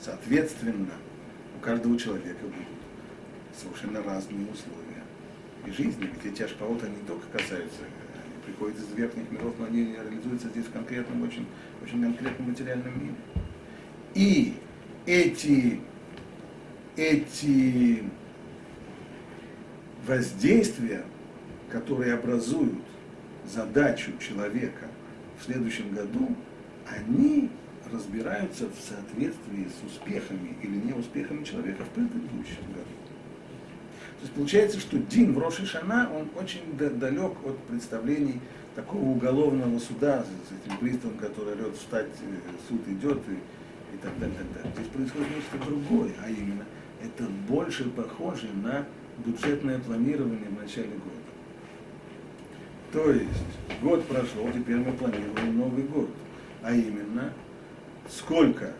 Соответственно, 0.00 0.94
у 1.56 1.60
каждого 1.60 1.98
человека 1.98 2.42
будут 2.42 2.66
совершенно 3.56 4.02
разные 4.02 4.46
условия 4.50 5.02
и 5.66 5.70
жизни. 5.70 6.10
Ведь 6.12 6.32
эти 6.32 6.42
ашпаоты 6.42 6.88
не 6.88 7.06
только 7.06 7.26
касаются, 7.28 7.80
они 7.82 8.42
приходят 8.44 8.78
из 8.78 8.96
верхних 8.96 9.30
миров, 9.30 9.54
но 9.58 9.66
они 9.66 9.92
реализуются 9.92 10.48
здесь 10.48 10.66
в 10.66 10.72
конкретном, 10.72 11.22
очень, 11.22 11.46
очень 11.82 12.02
конкретном 12.02 12.50
материальном 12.50 13.00
мире. 13.00 13.14
И 14.14 14.54
эти, 15.06 15.80
эти 16.96 18.04
воздействия, 20.06 21.04
которые 21.70 22.14
образуют 22.14 22.84
задачу 23.46 24.12
человека 24.18 24.86
в 25.38 25.44
следующем 25.44 25.94
году, 25.94 26.34
они 26.86 27.50
разбираются 27.92 28.66
в 28.66 28.80
соответствии 28.80 29.68
с 29.68 29.92
успехами 29.92 30.56
или 30.62 30.76
неуспехами 30.76 31.44
человека 31.44 31.84
в 31.84 31.88
предыдущем 31.90 32.62
году. 32.68 32.94
То 34.18 34.22
есть 34.22 34.32
получается, 34.34 34.80
что 34.80 34.98
Дин 34.98 35.34
в 35.34 35.38
Роши 35.38 35.66
Шана, 35.66 36.10
он 36.14 36.28
очень 36.40 36.62
далек 36.76 37.32
от 37.44 37.58
представлений 37.64 38.40
такого 38.74 39.04
уголовного 39.04 39.78
суда 39.78 40.24
с 40.24 40.66
этим 40.66 40.78
приставом, 40.78 41.18
который 41.18 41.54
орет 41.54 41.76
встать, 41.76 42.06
э, 42.06 42.50
суд 42.68 42.80
идет 42.88 43.18
и, 43.28 43.94
и 43.94 43.98
так 44.02 44.18
далее, 44.18 44.36
так 44.38 44.52
далее. 44.54 44.72
Здесь 44.76 44.88
происходит 44.88 45.28
нечто 45.36 45.66
другое, 45.66 46.10
а 46.24 46.30
именно 46.30 46.64
это 47.02 47.24
больше 47.48 47.84
похоже 47.90 48.48
на 48.62 48.86
бюджетное 49.24 49.78
планирование 49.78 50.48
в 50.48 50.60
начале 50.60 50.88
года. 50.88 51.23
То 52.94 53.10
есть 53.10 53.28
год 53.82 54.06
прошел, 54.06 54.48
теперь 54.54 54.76
мы 54.76 54.92
планируем 54.92 55.58
Новый 55.58 55.82
год. 55.82 56.08
А 56.62 56.72
именно, 56.72 57.32
сколько, 58.08 58.72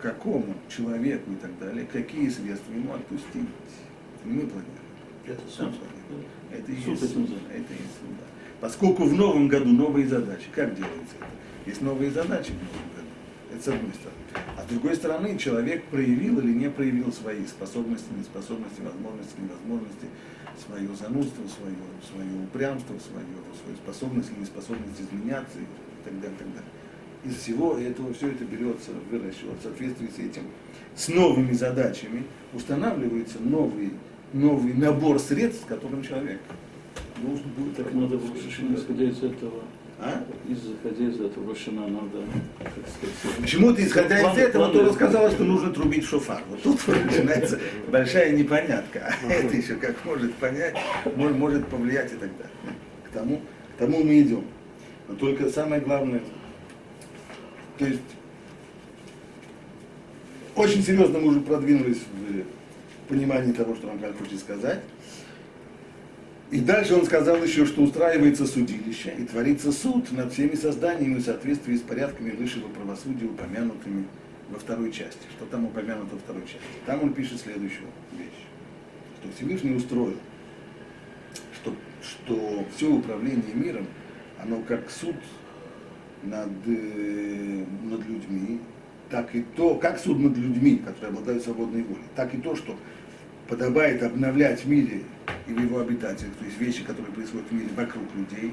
какому 0.00 0.54
человеку 0.68 1.32
и 1.32 1.34
так 1.34 1.58
далее, 1.58 1.84
какие 1.92 2.28
средства 2.28 2.72
ему 2.72 2.94
отпустить. 2.94 3.26
Это 3.34 4.28
не 4.28 4.34
мы 4.34 4.40
планируем. 4.42 4.86
Это 5.26 5.40
Сам 5.50 5.74
планирует. 5.74 6.28
Это 6.52 6.70
и 6.70 6.74
есть 6.76 6.86
это 6.86 7.06
суд. 7.06 7.16
называется. 7.16 7.48
Это 7.50 7.72
и 7.72 7.76
есть 7.76 7.98
суд, 8.00 8.10
да. 8.10 8.24
Поскольку 8.60 9.02
в 9.02 9.12
новом 9.14 9.48
году 9.48 9.72
новые 9.72 10.06
задачи, 10.06 10.46
как 10.54 10.76
делается 10.76 11.16
это? 11.18 11.26
Есть 11.68 11.82
новые 11.82 12.12
задачи 12.12 12.52
в 12.52 12.62
новом 12.62 12.88
году. 12.94 13.08
Это 13.52 13.64
с 13.64 13.66
одной 13.66 13.92
стороны. 13.94 14.16
А 14.56 14.62
с 14.62 14.66
другой 14.66 14.94
стороны, 14.94 15.38
человек 15.38 15.82
проявил 15.86 16.38
или 16.38 16.52
не 16.52 16.70
проявил 16.70 17.12
свои 17.12 17.44
способности, 17.46 18.06
неспособности, 18.16 18.80
возможности, 18.80 19.40
невозможности, 19.40 20.06
свое 20.64 20.88
занудство, 20.94 21.42
свое, 21.48 21.76
свое 22.04 22.44
упрямство, 22.44 22.94
свое, 22.98 23.26
свою 23.62 23.76
способность 23.76 24.30
или 24.32 24.40
неспособность 24.40 25.00
изменяться 25.00 25.58
и 25.58 26.04
так 26.04 26.20
далее, 26.20 26.36
так 26.38 26.48
далее. 26.48 26.70
Из 27.24 27.34
всего 27.36 27.76
этого 27.76 28.12
все 28.14 28.28
это 28.30 28.44
берется 28.44 28.90
в 28.92 29.12
расчет. 29.12 29.58
В 29.58 29.62
соответствии 29.62 30.08
с 30.08 30.18
этим, 30.18 30.42
с 30.94 31.08
новыми 31.08 31.52
задачами 31.52 32.24
устанавливается 32.52 33.38
новый, 33.40 33.92
новый 34.32 34.74
набор 34.74 35.18
средств, 35.18 35.62
с 35.64 35.66
которым 35.66 36.02
человек 36.02 36.40
должен 37.22 37.48
будет 37.56 37.76
Так 37.76 37.92
надо 37.92 38.16
в 38.16 38.32
Рошашина, 38.32 38.76
исходя 38.76 39.04
из 39.04 39.22
этого, 39.22 39.62
А? 39.98 40.22
исходя 40.48 41.08
из 41.08 41.18
этого 41.20 41.50
Рошина, 41.50 41.86
надо, 41.86 42.18
как 42.58 42.72
сказать, 42.72 43.36
Почему-то, 43.40 43.82
исходя 43.82 44.18
из 44.18 44.22
План- 44.24 44.38
этого, 44.38 44.62
план- 44.64 44.72
Тора 44.72 44.92
сказала, 44.92 45.30
что 45.30 45.44
нужно 45.44 45.72
трубить 45.72 46.04
шофар. 46.04 46.42
Вот 46.50 46.62
тут 46.62 46.86
начинается 47.06 47.58
большая 47.88 48.32
непонятка. 48.36 49.14
А 49.26 49.32
это 49.32 49.56
еще 49.56 49.76
как 49.76 50.04
может 50.04 50.34
понять, 50.34 50.76
может, 51.16 51.36
может 51.38 51.66
повлиять 51.68 52.12
и 52.12 52.16
так 52.16 52.30
далее. 52.36 52.76
К 53.08 53.14
тому, 53.14 53.40
к 53.74 53.78
тому 53.78 54.04
мы 54.04 54.20
идем. 54.20 54.44
Но 55.08 55.14
только 55.14 55.48
самое 55.48 55.80
главное, 55.80 56.20
то 57.78 57.86
есть 57.86 58.00
очень 60.56 60.82
серьезно 60.82 61.18
мы 61.20 61.28
уже 61.28 61.40
продвинулись 61.40 62.00
в 62.00 63.08
понимании 63.08 63.52
того, 63.52 63.74
что 63.76 63.88
Рамхаль 63.88 64.12
хочет 64.14 64.40
сказать. 64.40 64.80
И 66.50 66.60
дальше 66.60 66.94
он 66.94 67.04
сказал 67.04 67.42
еще, 67.42 67.66
что 67.66 67.82
устраивается 67.82 68.46
судилище 68.46 69.14
и 69.18 69.24
творится 69.24 69.72
суд 69.72 70.12
над 70.12 70.32
всеми 70.32 70.54
созданиями 70.54 71.16
в 71.16 71.24
соответствии 71.24 71.74
с 71.74 71.80
порядками 71.80 72.30
высшего 72.30 72.68
правосудия, 72.68 73.26
упомянутыми 73.26 74.06
во 74.48 74.58
второй 74.58 74.92
части. 74.92 75.22
Что 75.36 75.46
там 75.46 75.64
упомянуто 75.64 76.14
во 76.14 76.20
второй 76.20 76.42
части? 76.42 76.60
Там 76.86 77.02
он 77.02 77.14
пишет 77.14 77.40
следующую 77.40 77.88
вещь. 78.12 78.46
Что 79.20 79.32
Всевышний 79.36 79.74
устроил, 79.74 80.16
что, 81.52 81.74
что 82.00 82.64
все 82.76 82.92
управление 82.92 83.54
миром, 83.54 83.86
оно 84.40 84.62
как 84.62 84.88
суд 84.88 85.16
над, 86.22 86.50
э, 86.66 87.64
над 87.90 88.06
людьми, 88.06 88.60
так 89.10 89.34
и 89.34 89.42
то, 89.56 89.74
как 89.74 89.98
суд 89.98 90.20
над 90.20 90.36
людьми, 90.36 90.76
которые 90.76 91.10
обладают 91.10 91.42
свободной 91.42 91.82
волей, 91.82 92.04
так 92.14 92.32
и 92.34 92.38
то, 92.38 92.54
что 92.54 92.76
подобает 93.48 94.04
обновлять 94.04 94.64
в 94.64 94.68
мире 94.68 95.02
и 95.46 95.52
в 95.52 95.60
его 95.60 95.80
обитателях, 95.80 96.34
то 96.34 96.44
есть 96.44 96.58
вещи, 96.58 96.82
которые 96.84 97.12
происходят 97.12 97.48
в 97.48 97.52
мире 97.52 97.68
вокруг 97.74 98.04
людей. 98.14 98.52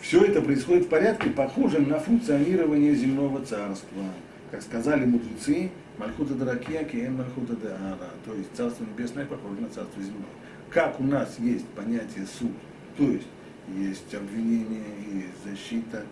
Все 0.00 0.24
это 0.24 0.42
происходит 0.42 0.86
в 0.86 0.88
порядке, 0.88 1.30
похожем 1.30 1.88
на 1.88 1.98
функционирование 1.98 2.94
земного 2.94 3.44
царства. 3.44 4.04
Как 4.50 4.62
сказали 4.62 5.06
мудрецы, 5.06 5.70
Мальхута 5.98 6.34
Даракия, 6.34 6.84
Киен 6.84 7.16
Мальхута 7.16 7.54
Деара, 7.56 8.10
то 8.24 8.34
есть 8.34 8.54
Царство 8.54 8.84
Небесное 8.84 9.24
похоже 9.26 9.60
на 9.60 9.68
Царство 9.68 10.02
Земное. 10.02 10.24
Как 10.70 10.98
у 11.00 11.04
нас 11.04 11.38
есть 11.38 11.66
понятие 11.68 12.26
суд, 12.26 12.52
то 12.96 13.04
есть 13.04 13.26
есть 13.68 14.14
обвинение, 14.14 14.82
есть 15.12 15.44
защита, 15.44 16.04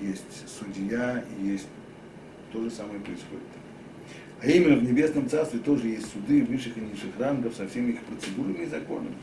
есть 0.00 0.48
судья, 0.48 1.22
есть 1.42 1.68
то 2.52 2.62
же 2.62 2.70
самое 2.70 3.00
происходит. 3.00 3.42
А 4.44 4.46
именно 4.46 4.76
в 4.76 4.82
Небесном 4.82 5.26
Царстве 5.26 5.58
тоже 5.58 5.88
есть 5.88 6.12
суды 6.12 6.44
высших 6.44 6.76
и 6.76 6.80
низших 6.80 7.18
рангов 7.18 7.54
со 7.56 7.66
всеми 7.66 7.92
их 7.92 8.00
процедурами 8.00 8.64
и 8.64 8.66
законами. 8.66 9.14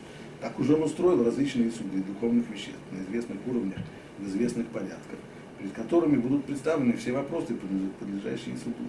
Так 0.41 0.59
уже 0.59 0.73
он 0.73 0.81
устроил 0.81 1.23
различные 1.23 1.69
суды 1.69 2.01
духовных 2.01 2.49
веществ 2.49 2.79
на 2.89 3.03
известных 3.03 3.37
уровнях, 3.45 3.77
в 4.17 4.27
известных 4.27 4.65
порядках, 4.69 5.19
перед 5.59 5.73
которыми 5.73 6.17
будут 6.17 6.45
представлены 6.45 6.93
все 6.93 7.11
вопросы, 7.11 7.53
подлежащие 7.99 8.57
суду. 8.57 8.87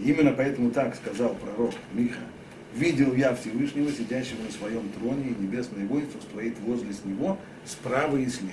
И 0.00 0.10
именно 0.10 0.32
поэтому 0.32 0.70
так 0.70 0.94
сказал 0.96 1.34
пророк 1.36 1.72
Миха, 1.94 2.20
«Видел 2.74 3.14
я 3.14 3.34
Всевышнего, 3.34 3.90
сидящего 3.90 4.42
на 4.42 4.50
своем 4.50 4.90
троне, 4.98 5.30
и 5.30 5.42
небесное 5.42 5.86
воинство 5.86 6.20
стоит 6.20 6.58
возле 6.60 6.92
с 6.92 7.06
него 7.06 7.38
справа 7.64 8.18
и 8.18 8.26
слева». 8.26 8.52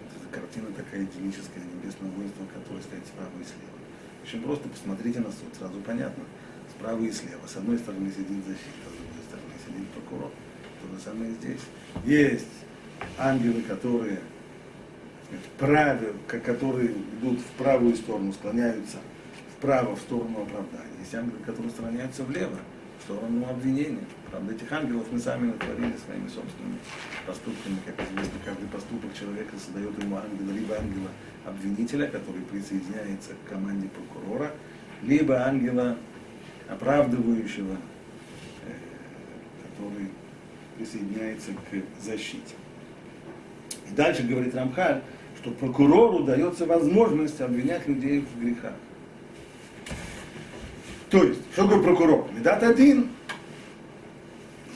Вот 0.00 0.22
эта 0.22 0.40
картина 0.40 0.68
такая 0.74 1.02
идиллическая, 1.02 1.64
небесное 1.64 2.10
воинство, 2.12 2.46
которое 2.54 2.80
стоит 2.80 3.04
справа 3.06 3.32
и 3.38 3.44
слева. 3.44 3.82
Очень 4.22 4.42
просто, 4.42 4.68
посмотрите 4.68 5.20
на 5.20 5.30
суд, 5.30 5.54
сразу 5.58 5.80
понятно. 5.80 6.24
Справа 6.70 7.02
и 7.02 7.10
слева. 7.10 7.46
С 7.46 7.56
одной 7.56 7.78
стороны 7.78 8.10
сидит 8.10 8.44
защита, 8.46 8.88
с 8.88 8.96
другой 8.96 9.22
стороны 9.28 9.52
сидит 9.66 9.88
прокурор. 9.90 10.30
То 10.80 10.94
же 10.94 11.02
самое 11.02 11.30
здесь. 11.32 11.60
Есть 12.04 12.46
ангелы, 13.18 13.62
которые 13.62 14.20
правы, 15.58 16.14
которые 16.26 16.92
идут 16.92 17.40
в 17.40 17.50
правую 17.58 17.96
сторону, 17.96 18.32
склоняются 18.32 18.98
вправо, 19.56 19.96
в 19.96 20.00
сторону 20.00 20.42
оправдания. 20.42 20.98
Есть 21.00 21.14
ангелы, 21.14 21.38
которые 21.44 21.70
склоняются 21.70 22.24
влево, 22.24 22.58
сторону 23.04 23.46
обвинения. 23.48 24.04
Правда, 24.30 24.54
этих 24.54 24.70
ангелов 24.72 25.06
мы 25.10 25.18
сами 25.18 25.46
натворили 25.46 25.94
своими 26.04 26.28
собственными 26.28 26.78
поступками. 27.26 27.76
Как 27.84 27.96
известно, 28.08 28.38
каждый 28.44 28.68
поступок 28.68 29.14
человека 29.18 29.56
создает 29.58 30.02
ему 30.02 30.16
ангела, 30.16 30.52
либо 30.52 30.76
ангела 30.76 31.10
обвинителя, 31.44 32.06
который 32.06 32.42
присоединяется 32.42 33.30
к 33.34 33.48
команде 33.48 33.88
прокурора, 33.88 34.52
либо 35.02 35.44
ангела 35.44 35.96
оправдывающего, 36.68 37.76
э, 38.66 38.72
который 39.64 40.08
присоединяется 40.78 41.52
к 41.52 42.02
защите. 42.02 42.54
И 43.90 43.94
дальше 43.94 44.22
говорит 44.22 44.54
Рамхаль, 44.54 45.02
что 45.40 45.50
прокурору 45.50 46.24
дается 46.24 46.66
возможность 46.66 47.40
обвинять 47.40 47.86
людей 47.88 48.20
в 48.20 48.40
грехах. 48.40 48.74
То 51.12 51.22
есть, 51.24 51.40
что 51.52 51.64
такое 51.64 51.82
прокурор? 51.82 52.26
Медат 52.32 52.62
один, 52.62 53.10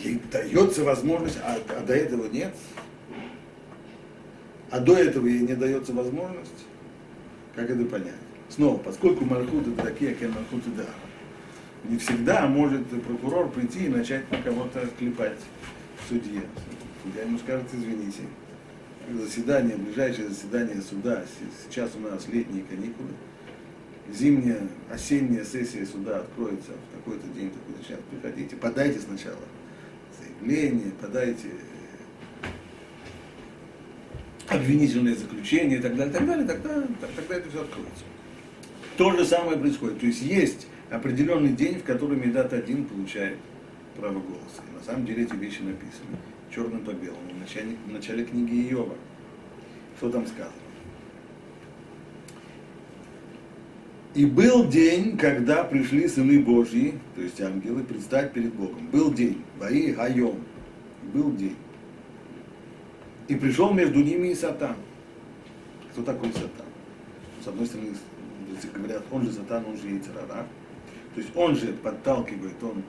ей 0.03 0.21
дается 0.31 0.85
возможность, 0.85 1.39
а, 1.43 1.57
а 1.71 1.81
до 1.83 1.95
этого 1.95 2.27
нет. 2.27 2.55
А 4.71 4.81
до 4.81 4.99
этого 4.99 5.27
ей 5.27 5.41
не 5.41 5.55
дается 5.55 5.95
возможность. 5.95 6.67
Как 7.55 7.71
это 7.71 7.87
понять? 7.87 8.13
Снова, 8.51 8.77
поскольку 8.77 9.25
Мархут 9.25 9.67
это 9.67 9.83
такие, 9.83 10.15
как 10.15 10.29
Мархут 10.29 10.67
и 10.67 10.71
да, 10.77 10.85
не 11.85 11.97
всегда 11.97 12.47
может 12.47 12.87
прокурор 12.87 13.49
прийти 13.49 13.87
и 13.87 13.89
начать 13.89 14.31
на 14.31 14.43
кого-то 14.43 14.87
клепать 14.99 15.39
судье. 16.07 16.43
Судья 17.03 17.23
ему 17.23 17.39
скажет, 17.39 17.67
извините, 17.73 18.25
заседание, 19.11 19.79
ближайшее 19.79 20.29
заседание 20.29 20.83
суда, 20.83 21.25
сейчас 21.65 21.93
у 21.97 22.01
нас 22.01 22.29
летние 22.29 22.65
каникулы, 22.65 23.09
зимняя, 24.13 24.61
осенняя 24.91 25.45
сессия 25.45 25.85
суда 25.87 26.21
откроется 26.21 26.73
в 26.73 26.97
такой-то 26.97 27.27
день, 27.29 27.51
такой-то 27.51 27.89
час, 27.89 27.99
приходите, 28.11 28.57
подайте 28.57 29.01
сначала 29.01 29.39
заявление, 30.21 30.93
подайте 31.01 31.49
обвинительное 34.49 35.15
заключение 35.15 35.79
и 35.79 35.83
так 35.83 35.97
далее, 35.97 36.13
так 36.13 36.27
далее, 36.27 36.47
тогда, 36.47 36.87
тогда 37.17 37.35
это 37.35 37.49
все 37.51 37.63
откроется. 37.63 38.05
То 38.97 39.13
же 39.13 39.25
самое 39.25 39.59
происходит. 39.59 40.01
То 40.01 40.07
есть 40.07 40.23
есть 40.23 40.69
определенный 40.91 41.53
день, 41.53 41.81
в 41.81 41.83
который 41.83 42.17
Медат 42.17 42.53
один 42.53 42.85
получает 42.85 43.39
право 43.97 44.15
голоса. 44.15 44.63
И 44.71 44.79
на 44.79 44.83
самом 44.85 45.05
деле 45.05 45.25
эти 45.25 45.35
вещи 45.35 45.61
написаны 45.61 46.17
черным 46.55 46.85
по 46.85 46.93
белому 46.93 47.33
в 47.35 47.39
начале, 47.39 47.77
в 47.87 47.93
начале 47.93 48.25
книги 48.25 48.71
Иова. 48.71 48.95
Что 49.99 50.11
там 50.11 50.27
сказано? 50.27 50.53
И 54.17 54.25
был 54.25 54.67
день, 54.67 55.19
когда 55.19 55.63
пришли 55.63 56.09
сыны 56.09 56.41
Божьи, 56.41 56.95
то 57.15 57.21
есть 57.21 57.39
ангелы, 57.39 57.85
предстать 57.85 58.33
перед 58.33 58.55
Богом. 58.55 58.87
Был 58.91 59.13
день, 59.13 59.43
Ваи 59.59 59.93
Хайом. 59.93 60.37
Был 61.13 61.33
день. 61.33 61.57
И 63.29 63.35
пришел 63.35 63.75
между 63.75 64.03
ними 64.03 64.29
и 64.29 64.35
Сатан. 64.35 64.77
Кто 65.93 66.03
такой 66.03 66.33
Сатан? 66.33 66.65
С 67.45 67.49
одной 67.49 67.67
стороны, 67.67 67.91
говорят, 68.75 69.03
он 69.11 69.23
же 69.23 69.33
Сатан, 69.33 69.67
он 69.67 69.77
же 69.77 69.87
Яйцерара. 69.87 70.47
То 71.15 71.21
есть 71.21 71.37
он 71.37 71.55
же 71.55 71.75
подталкивает, 71.75 72.63
он 72.63 72.83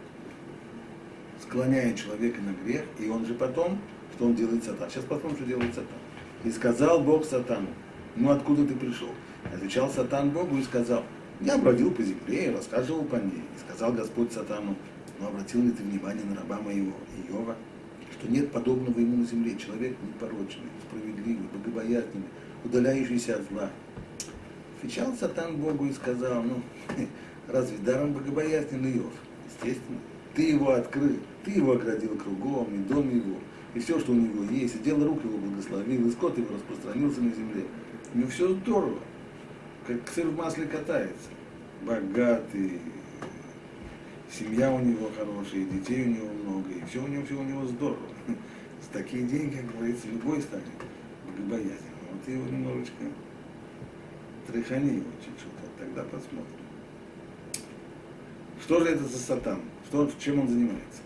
склоняет 1.41 1.97
человека 1.97 2.39
на 2.41 2.53
грех, 2.63 2.85
и 2.99 3.09
он 3.09 3.25
же 3.25 3.33
потом, 3.33 3.79
что 4.15 4.27
он 4.27 4.35
делает 4.35 4.63
Сатан. 4.63 4.89
Сейчас 4.89 5.03
потом, 5.03 5.35
что 5.35 5.43
делает 5.43 5.75
Сатан. 5.75 5.99
И 6.45 6.51
сказал 6.51 7.01
Бог 7.01 7.25
Сатану, 7.25 7.67
ну 8.15 8.29
откуда 8.29 8.65
ты 8.65 8.75
пришел? 8.75 9.09
Отвечал 9.53 9.89
Сатан 9.89 10.29
Богу 10.29 10.57
и 10.57 10.63
сказал, 10.63 11.03
я 11.41 11.57
бродил 11.57 11.91
по 11.91 12.01
земле 12.01 12.47
и 12.47 12.51
рассказывал 12.51 13.03
по 13.03 13.15
ней. 13.15 13.43
И 13.55 13.59
сказал 13.59 13.93
Господь 13.93 14.31
Сатану, 14.31 14.75
но 15.19 15.27
обратил 15.27 15.61
ли 15.61 15.71
ты 15.71 15.83
внимание 15.83 16.25
на 16.25 16.35
раба 16.35 16.59
моего 16.59 16.93
Иова, 17.29 17.55
что 18.11 18.31
нет 18.31 18.51
подобного 18.51 18.99
ему 18.99 19.17
на 19.17 19.25
земле, 19.25 19.55
человек 19.55 19.95
непорочный, 20.01 20.69
справедливый, 20.87 21.47
богобоязненный, 21.53 22.27
удаляющийся 22.63 23.35
от 23.35 23.49
зла. 23.49 23.69
Отвечал 24.77 25.13
Сатан 25.15 25.57
Богу 25.57 25.85
и 25.85 25.93
сказал, 25.93 26.43
ну, 26.43 26.61
разве 27.47 27.77
даром 27.79 28.13
богобоязненный 28.13 28.97
Иов? 28.97 29.13
Естественно, 29.47 29.99
ты 30.33 30.51
его 30.51 30.71
открыл, 30.71 31.17
ты 31.43 31.51
его 31.51 31.73
оградил 31.73 32.15
кругом, 32.15 32.67
и 32.73 32.77
дом 32.91 33.09
его, 33.09 33.37
и 33.73 33.79
все, 33.79 33.99
что 33.99 34.11
у 34.11 34.15
него 34.15 34.43
есть, 34.51 34.75
и 34.75 34.79
дело 34.79 35.05
рук 35.05 35.23
его 35.23 35.37
благословил, 35.37 36.07
и 36.07 36.11
скот 36.11 36.37
его 36.37 36.53
распространился 36.53 37.21
на 37.21 37.29
земле. 37.29 37.63
У 38.13 38.17
него 38.19 38.29
все 38.29 38.49
здорово, 38.49 38.99
как 39.87 40.09
сыр 40.13 40.27
в 40.27 40.35
масле 40.35 40.67
катается. 40.67 41.29
Богатый, 41.81 42.81
семья 44.29 44.71
у 44.71 44.79
него 44.79 45.09
хорошая, 45.17 45.63
детей 45.63 46.03
у 46.03 46.09
него 46.09 46.33
много, 46.43 46.71
и 46.71 46.83
все 46.89 47.01
у 47.01 47.07
него, 47.07 47.25
все 47.25 47.35
у 47.35 47.43
него 47.43 47.65
здорово. 47.65 48.09
С 48.81 48.87
такие 48.91 49.23
деньги, 49.23 49.55
как 49.55 49.77
говорится, 49.77 50.07
любой 50.07 50.41
станет 50.41 50.65
богобоязненным. 51.25 51.79
Вот 52.11 52.27
его 52.27 52.45
немножечко 52.47 53.03
тряхани 54.47 54.95
его 54.97 55.11
чуть-чуть, 55.23 55.53
вот 55.61 55.77
тогда 55.77 56.03
посмотрим. 56.03 56.45
Что 58.61 58.79
же 58.81 58.89
это 58.89 59.03
за 59.05 59.17
сатан? 59.17 59.61
Что, 59.87 60.11
чем 60.19 60.41
он 60.41 60.49
занимается? 60.49 61.01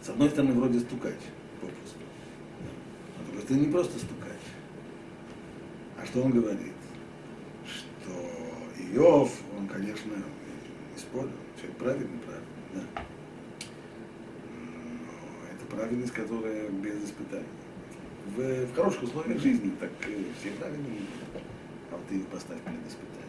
С 0.00 0.08
одной 0.08 0.30
стороны, 0.30 0.54
вроде 0.54 0.80
стукать 0.80 1.20
попросту. 1.60 1.98
А 3.18 3.22
с 3.22 3.26
другой 3.26 3.42
стороны, 3.42 3.66
не 3.66 3.72
просто 3.72 3.98
стукать. 3.98 4.40
А 6.00 6.06
что 6.06 6.22
он 6.22 6.30
говорит? 6.30 6.72
Иов, 8.92 9.32
он, 9.56 9.68
конечно, 9.68 10.12
использовал. 10.96 11.36
Человек 11.56 11.76
правильный, 11.78 12.18
правильный, 12.18 12.46
да. 12.74 13.02
Но 14.50 15.46
это 15.54 15.76
правильность, 15.76 16.12
которая 16.12 16.68
без 16.70 17.04
испытаний. 17.04 17.46
В, 18.36 18.66
в 18.66 18.74
хороших 18.74 19.04
условиях 19.04 19.40
жизни 19.40 19.72
так 19.80 19.90
все 20.00 20.50
правильные, 20.58 21.00
а 21.90 21.96
вот 21.96 22.06
ты 22.08 22.16
их 22.16 22.26
поставь 22.26 22.60
перед 22.62 22.86
испытанием. 22.86 23.20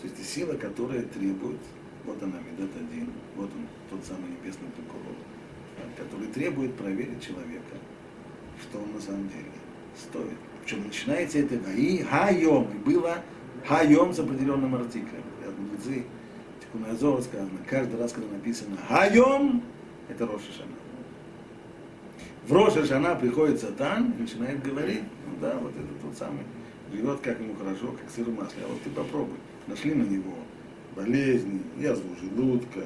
То 0.00 0.04
есть 0.04 0.14
это 0.14 0.24
сила, 0.24 0.54
которая 0.54 1.02
требует, 1.02 1.60
вот 2.04 2.22
она, 2.22 2.38
Медат 2.38 2.70
один, 2.76 3.08
вот 3.36 3.50
он, 3.54 3.66
тот 3.90 4.04
самый 4.04 4.30
небесный 4.30 4.68
прокурор, 4.76 5.16
который 5.96 6.28
требует 6.28 6.74
проверить 6.74 7.22
человека, 7.22 7.76
что 8.62 8.78
он 8.78 8.92
на 8.92 9.00
самом 9.00 9.28
деле 9.28 9.50
стоит. 9.96 10.38
Причем 10.62 10.86
начинается 10.86 11.38
это 11.38 11.56
гаи, 11.56 11.98
хайом, 11.98 12.70
и 12.72 12.78
было 12.78 13.22
хайом 13.66 14.12
с 14.12 14.18
определенным 14.18 14.74
артиклем. 14.74 15.22
Ряд 15.44 15.58
мудрецы, 15.58 16.04
Тикуназова 16.60 17.20
сказано, 17.20 17.58
каждый 17.68 17.98
раз, 17.98 18.12
когда 18.12 18.32
написано 18.32 18.76
хайом, 18.88 19.62
это 20.08 20.26
Роша 20.26 20.52
Шана. 20.56 20.72
В 22.46 22.52
Роша 22.52 22.84
Шана 22.84 23.14
приходит 23.16 23.60
Сатан 23.60 24.12
и 24.12 24.22
начинает 24.22 24.62
говорить, 24.62 25.02
ну 25.26 25.32
да, 25.40 25.56
вот 25.58 25.72
это 25.72 26.02
тот 26.02 26.16
самый, 26.16 26.44
живет 26.92 27.20
как 27.20 27.38
ему 27.38 27.54
хорошо, 27.54 27.92
как 27.92 28.10
сыр 28.10 28.24
в 28.24 28.36
масле, 28.36 28.62
а 28.64 28.68
вот 28.68 28.82
ты 28.82 28.90
попробуй. 28.90 29.36
Нашли 29.66 29.94
на 29.94 30.02
него 30.02 30.34
болезни, 30.96 31.62
язву 31.78 32.16
желудка, 32.20 32.84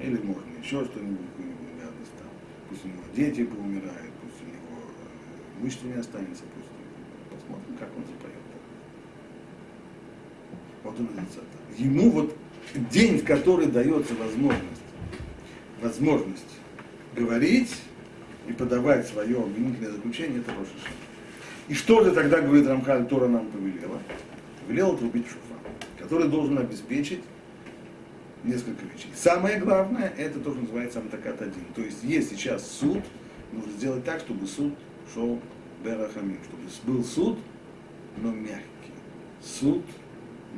или 0.00 0.16
можно 0.22 0.42
еще 0.62 0.84
что-нибудь, 0.84 1.26
какую-нибудь 1.30 1.76
гадость 1.80 2.12
там. 2.18 2.28
Пусть 2.68 2.84
у 2.84 2.88
него 2.88 3.02
дети 3.14 3.44
поумирают, 3.44 4.12
пусть 4.22 4.40
у 4.42 4.46
него 4.46 4.80
э, 4.80 5.60
имущество 5.60 5.86
не 5.88 5.94
останется, 5.94 6.44
пусть 6.54 6.70
посмотрим, 7.30 7.76
как 7.78 7.88
он 7.96 8.04
запоет. 8.04 8.33
Вот 10.84 10.94
он. 11.00 11.08
Ему 11.78 12.10
вот 12.10 12.36
день, 12.90 13.18
в 13.18 13.24
который 13.24 13.66
дается 13.66 14.14
возможность, 14.14 14.82
возможность 15.80 16.44
говорить 17.16 17.74
и 18.46 18.52
подавать 18.52 19.06
свое 19.08 19.38
обвинительное 19.38 19.92
заключение, 19.92 20.40
это 20.40 20.52
Роша. 20.52 20.70
И 21.68 21.74
что 21.74 22.04
же 22.04 22.12
тогда, 22.12 22.40
говорит 22.42 22.66
Рамхаль, 22.66 23.06
Тора 23.06 23.26
нам 23.26 23.46
повелела? 23.46 23.98
Повелела 24.66 24.96
трубить 24.96 25.26
шуфа, 25.26 25.58
который 25.98 26.28
должен 26.28 26.58
обеспечить 26.58 27.20
несколько 28.44 28.84
вещей. 28.84 29.10
Самое 29.14 29.58
главное, 29.58 30.12
это 30.18 30.38
то, 30.40 30.50
что 30.50 30.60
называется 30.60 30.98
Амтакат 31.00 31.40
один. 31.40 31.64
То 31.74 31.80
есть 31.80 32.04
есть 32.04 32.30
сейчас 32.30 32.70
суд, 32.70 33.02
нужно 33.52 33.72
сделать 33.72 34.04
так, 34.04 34.20
чтобы 34.20 34.46
суд 34.46 34.74
шел 35.12 35.40
Берахамим, 35.82 36.38
чтобы 36.44 36.92
был 36.92 37.04
суд, 37.04 37.38
но 38.18 38.30
мягкий. 38.30 38.62
Суд, 39.42 39.82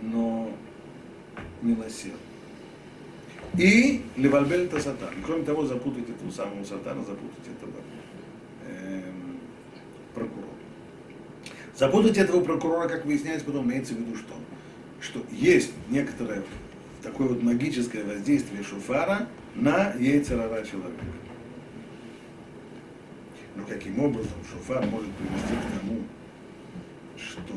но 0.03 0.51
милосердный. 1.63 2.21
И 3.57 4.03
Левальбель 4.17 4.65
это 4.65 4.81
сатан. 4.81 5.15
Кроме 5.25 5.45
того, 5.45 5.65
запутать 5.65 6.09
этого 6.09 6.31
самого 6.31 6.65
сатана, 6.65 7.03
запутать 7.05 7.47
этого 7.57 7.73
эм, 8.69 9.39
прокурора. 10.15 10.49
Запутать 11.77 12.19
этого 12.19 12.43
прокурора, 12.43 12.89
как 12.89 13.07
выясняется, 13.07 13.47
потом 13.47 13.71
имеется 13.71 13.95
в 13.95 13.99
виду 13.99 14.17
что? 14.17 14.35
Что 15.01 15.23
есть 15.31 15.73
некоторое 15.89 16.43
такое 17.03 17.29
вот 17.29 17.43
магическое 17.43 18.03
воздействие 18.03 18.63
шуфара 18.63 19.29
на 19.55 19.93
яйцерара 19.95 20.65
человека. 20.65 21.05
Но 23.55 23.65
каким 23.65 24.01
образом 24.01 24.39
шуфар 24.51 24.85
может 24.87 25.11
привести 25.13 25.55
к 25.55 25.81
тому, 25.81 26.03
что, 27.17 27.55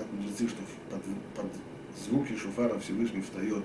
говорят 0.00 0.12
мудрецы, 0.12 0.48
что 0.48 0.62
под, 0.90 1.02
под 1.34 1.52
звуки 2.04 2.36
шуфара 2.36 2.78
Всевышний 2.78 3.22
встает 3.22 3.64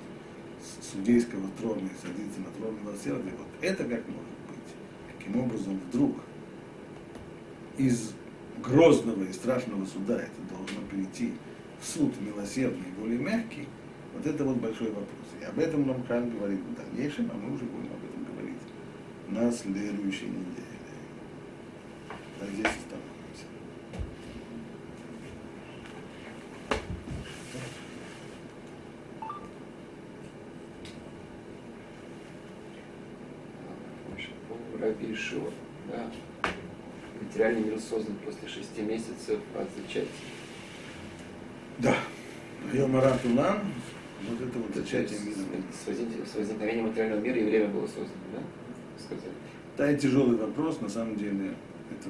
с 0.62 0.92
судейского 0.92 1.48
трона 1.60 1.82
и 1.82 2.06
садится 2.06 2.40
на 2.40 2.52
трон 2.58 2.76
милосердия, 2.84 3.32
вот 3.38 3.48
это 3.62 3.84
как 3.84 4.08
может 4.08 4.36
быть? 4.50 5.18
Каким 5.18 5.40
образом 5.40 5.80
вдруг 5.90 6.18
из 7.78 8.14
грозного 8.64 9.24
и 9.24 9.34
страшного 9.34 9.86
суда 9.86 10.16
это 10.16 10.56
должно 10.56 10.82
перейти 10.90 11.34
в 11.80 11.86
суд 11.86 12.14
милосердный 12.22 12.88
более 12.98 13.20
мягкий, 13.20 13.68
вот 14.14 14.26
это 14.26 14.44
вот 14.46 14.58
большой 14.58 14.88
вопрос. 14.88 15.28
И 15.42 15.44
об 15.44 15.60
этом 15.60 15.90
Рамхан 15.90 16.30
говорит 16.30 16.60
в 16.62 16.76
дальнейшем, 16.76 17.30
а 17.34 17.38
мы 17.38 17.54
уже 17.54 17.66
будем 17.66 17.92
об 17.92 18.04
этом 18.04 18.26
говорить 18.34 18.62
на 19.30 19.52
следующей 19.52 20.28
неделе. 20.28 20.66
Здесь 22.42 22.66
остановимся. 22.66 23.15
Ишуа, 35.16 35.50
да. 35.90 36.12
Материальный 37.22 37.64
мир 37.64 37.80
создан 37.80 38.16
после 38.26 38.50
шести 38.50 38.82
месяцев 38.82 39.40
от 39.58 39.68
зачатия. 39.78 40.10
Да. 41.80 41.96
Йомаратулан, 42.74 43.60
вот 44.30 44.42
это 44.42 44.60
вот 44.60 44.76
зачатие 44.76 45.20
мира. 45.22 45.38
С, 45.72 46.32
с 46.32 46.36
возникновением 46.36 46.88
материального 46.88 47.22
мира 47.22 47.38
и 47.38 47.44
время 47.46 47.68
было 47.70 47.88
создано, 47.88 48.10
да? 48.34 48.40
Сказали. 49.02 49.32
Да, 49.78 49.88
это 49.90 50.02
тяжелый 50.02 50.38
вопрос, 50.38 50.82
на 50.82 50.90
самом 50.90 51.16
деле, 51.16 51.54
это, 51.92 52.10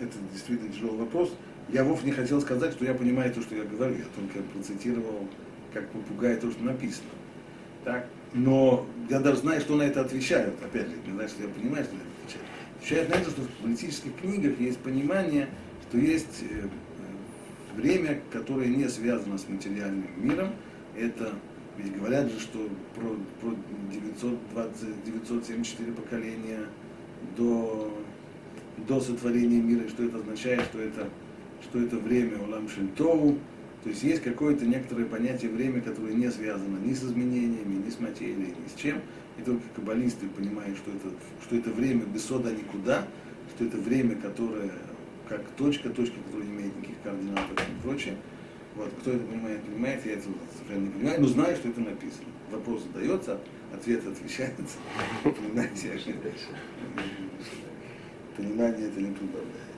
это 0.00 0.16
действительно 0.32 0.72
тяжелый 0.72 1.00
вопрос. 1.00 1.34
Я 1.68 1.84
вовсе 1.84 2.06
не 2.06 2.12
хотел 2.12 2.40
сказать, 2.40 2.72
что 2.72 2.86
я 2.86 2.94
понимаю 2.94 3.34
то, 3.34 3.42
что 3.42 3.54
я 3.54 3.64
говорю, 3.64 3.96
я 3.96 4.04
только 4.16 4.42
процитировал, 4.50 5.28
как 5.74 5.90
попугай, 5.90 6.36
то, 6.36 6.50
что 6.50 6.62
написано. 6.62 7.10
Так? 7.84 8.06
Но 8.32 8.86
я 9.10 9.20
даже 9.20 9.38
знаю, 9.38 9.60
что 9.60 9.76
на 9.76 9.82
это 9.82 10.00
отвечают, 10.00 10.54
опять 10.62 10.88
же, 10.88 10.96
не 11.06 11.12
знаю, 11.12 11.28
что 11.28 11.42
я 11.42 11.48
понимаю, 11.48 11.84
что 11.84 11.94
это 11.96 12.04
Отвечают 12.84 13.08
на 13.08 13.14
это, 13.14 13.30
что 13.30 13.40
в 13.40 13.48
политических 13.62 14.14
книгах 14.16 14.60
есть 14.60 14.78
понимание, 14.78 15.48
что 15.88 15.96
есть 15.96 16.42
э, 16.42 16.68
время, 17.74 18.20
которое 18.30 18.68
не 18.68 18.86
связано 18.90 19.38
с 19.38 19.48
материальным 19.48 20.06
миром. 20.18 20.50
Это, 20.94 21.32
ведь 21.78 21.96
говорят 21.96 22.30
же, 22.30 22.38
что 22.38 22.68
про, 22.94 23.16
про 23.40 23.56
920, 23.90 25.04
974 25.06 25.92
поколения 25.92 26.60
до, 27.38 27.90
до 28.86 29.00
сотворения 29.00 29.62
мира, 29.62 29.88
что 29.88 30.04
это 30.04 30.18
означает, 30.18 30.64
что 30.64 30.78
это, 30.78 31.08
что 31.62 31.80
это 31.80 31.96
время 31.96 32.38
Улам 32.42 32.68
Шельтову, 32.68 33.38
то 33.82 33.88
есть 33.88 34.02
есть 34.02 34.22
какое-то 34.22 34.66
некоторое 34.66 35.06
понятие 35.06 35.50
время, 35.50 35.80
которое 35.80 36.12
не 36.12 36.30
связано 36.30 36.76
ни 36.84 36.92
с 36.92 37.02
изменениями, 37.02 37.82
ни 37.86 37.88
с 37.88 37.98
материей, 37.98 38.54
ни 38.62 38.68
с 38.68 38.78
чем. 38.78 39.00
И 39.38 39.42
только 39.42 39.62
каббалисты 39.74 40.28
понимают, 40.28 40.76
что 40.76 40.90
это, 40.90 41.08
что 41.42 41.56
это 41.56 41.70
время 41.70 42.04
без 42.04 42.24
сода 42.24 42.52
никуда, 42.52 43.06
что 43.54 43.64
это 43.64 43.76
время, 43.78 44.16
которое 44.16 44.70
как 45.28 45.42
точка, 45.56 45.90
точка, 45.90 46.16
которая 46.26 46.46
не 46.48 46.54
имеет 46.54 46.76
никаких 46.76 47.02
координат 47.02 47.50
и 47.50 47.82
прочее. 47.82 48.16
Вот, 48.76 48.90
кто 49.00 49.12
это 49.12 49.24
понимает, 49.24 49.62
понимает, 49.62 50.04
я 50.04 50.12
это 50.12 50.28
совершенно 50.56 50.86
не 50.86 50.90
понимаю, 50.90 51.20
но 51.20 51.26
знаю, 51.28 51.56
что 51.56 51.68
это 51.68 51.80
написано. 51.80 52.26
Вопрос 52.50 52.82
задается, 52.82 53.40
ответ 53.72 54.06
отвечается. 54.06 54.78
Понимаете, 55.22 56.00
понимание 58.36 58.88
это 58.88 59.00
не 59.00 59.14
прибавляет. 59.14 59.73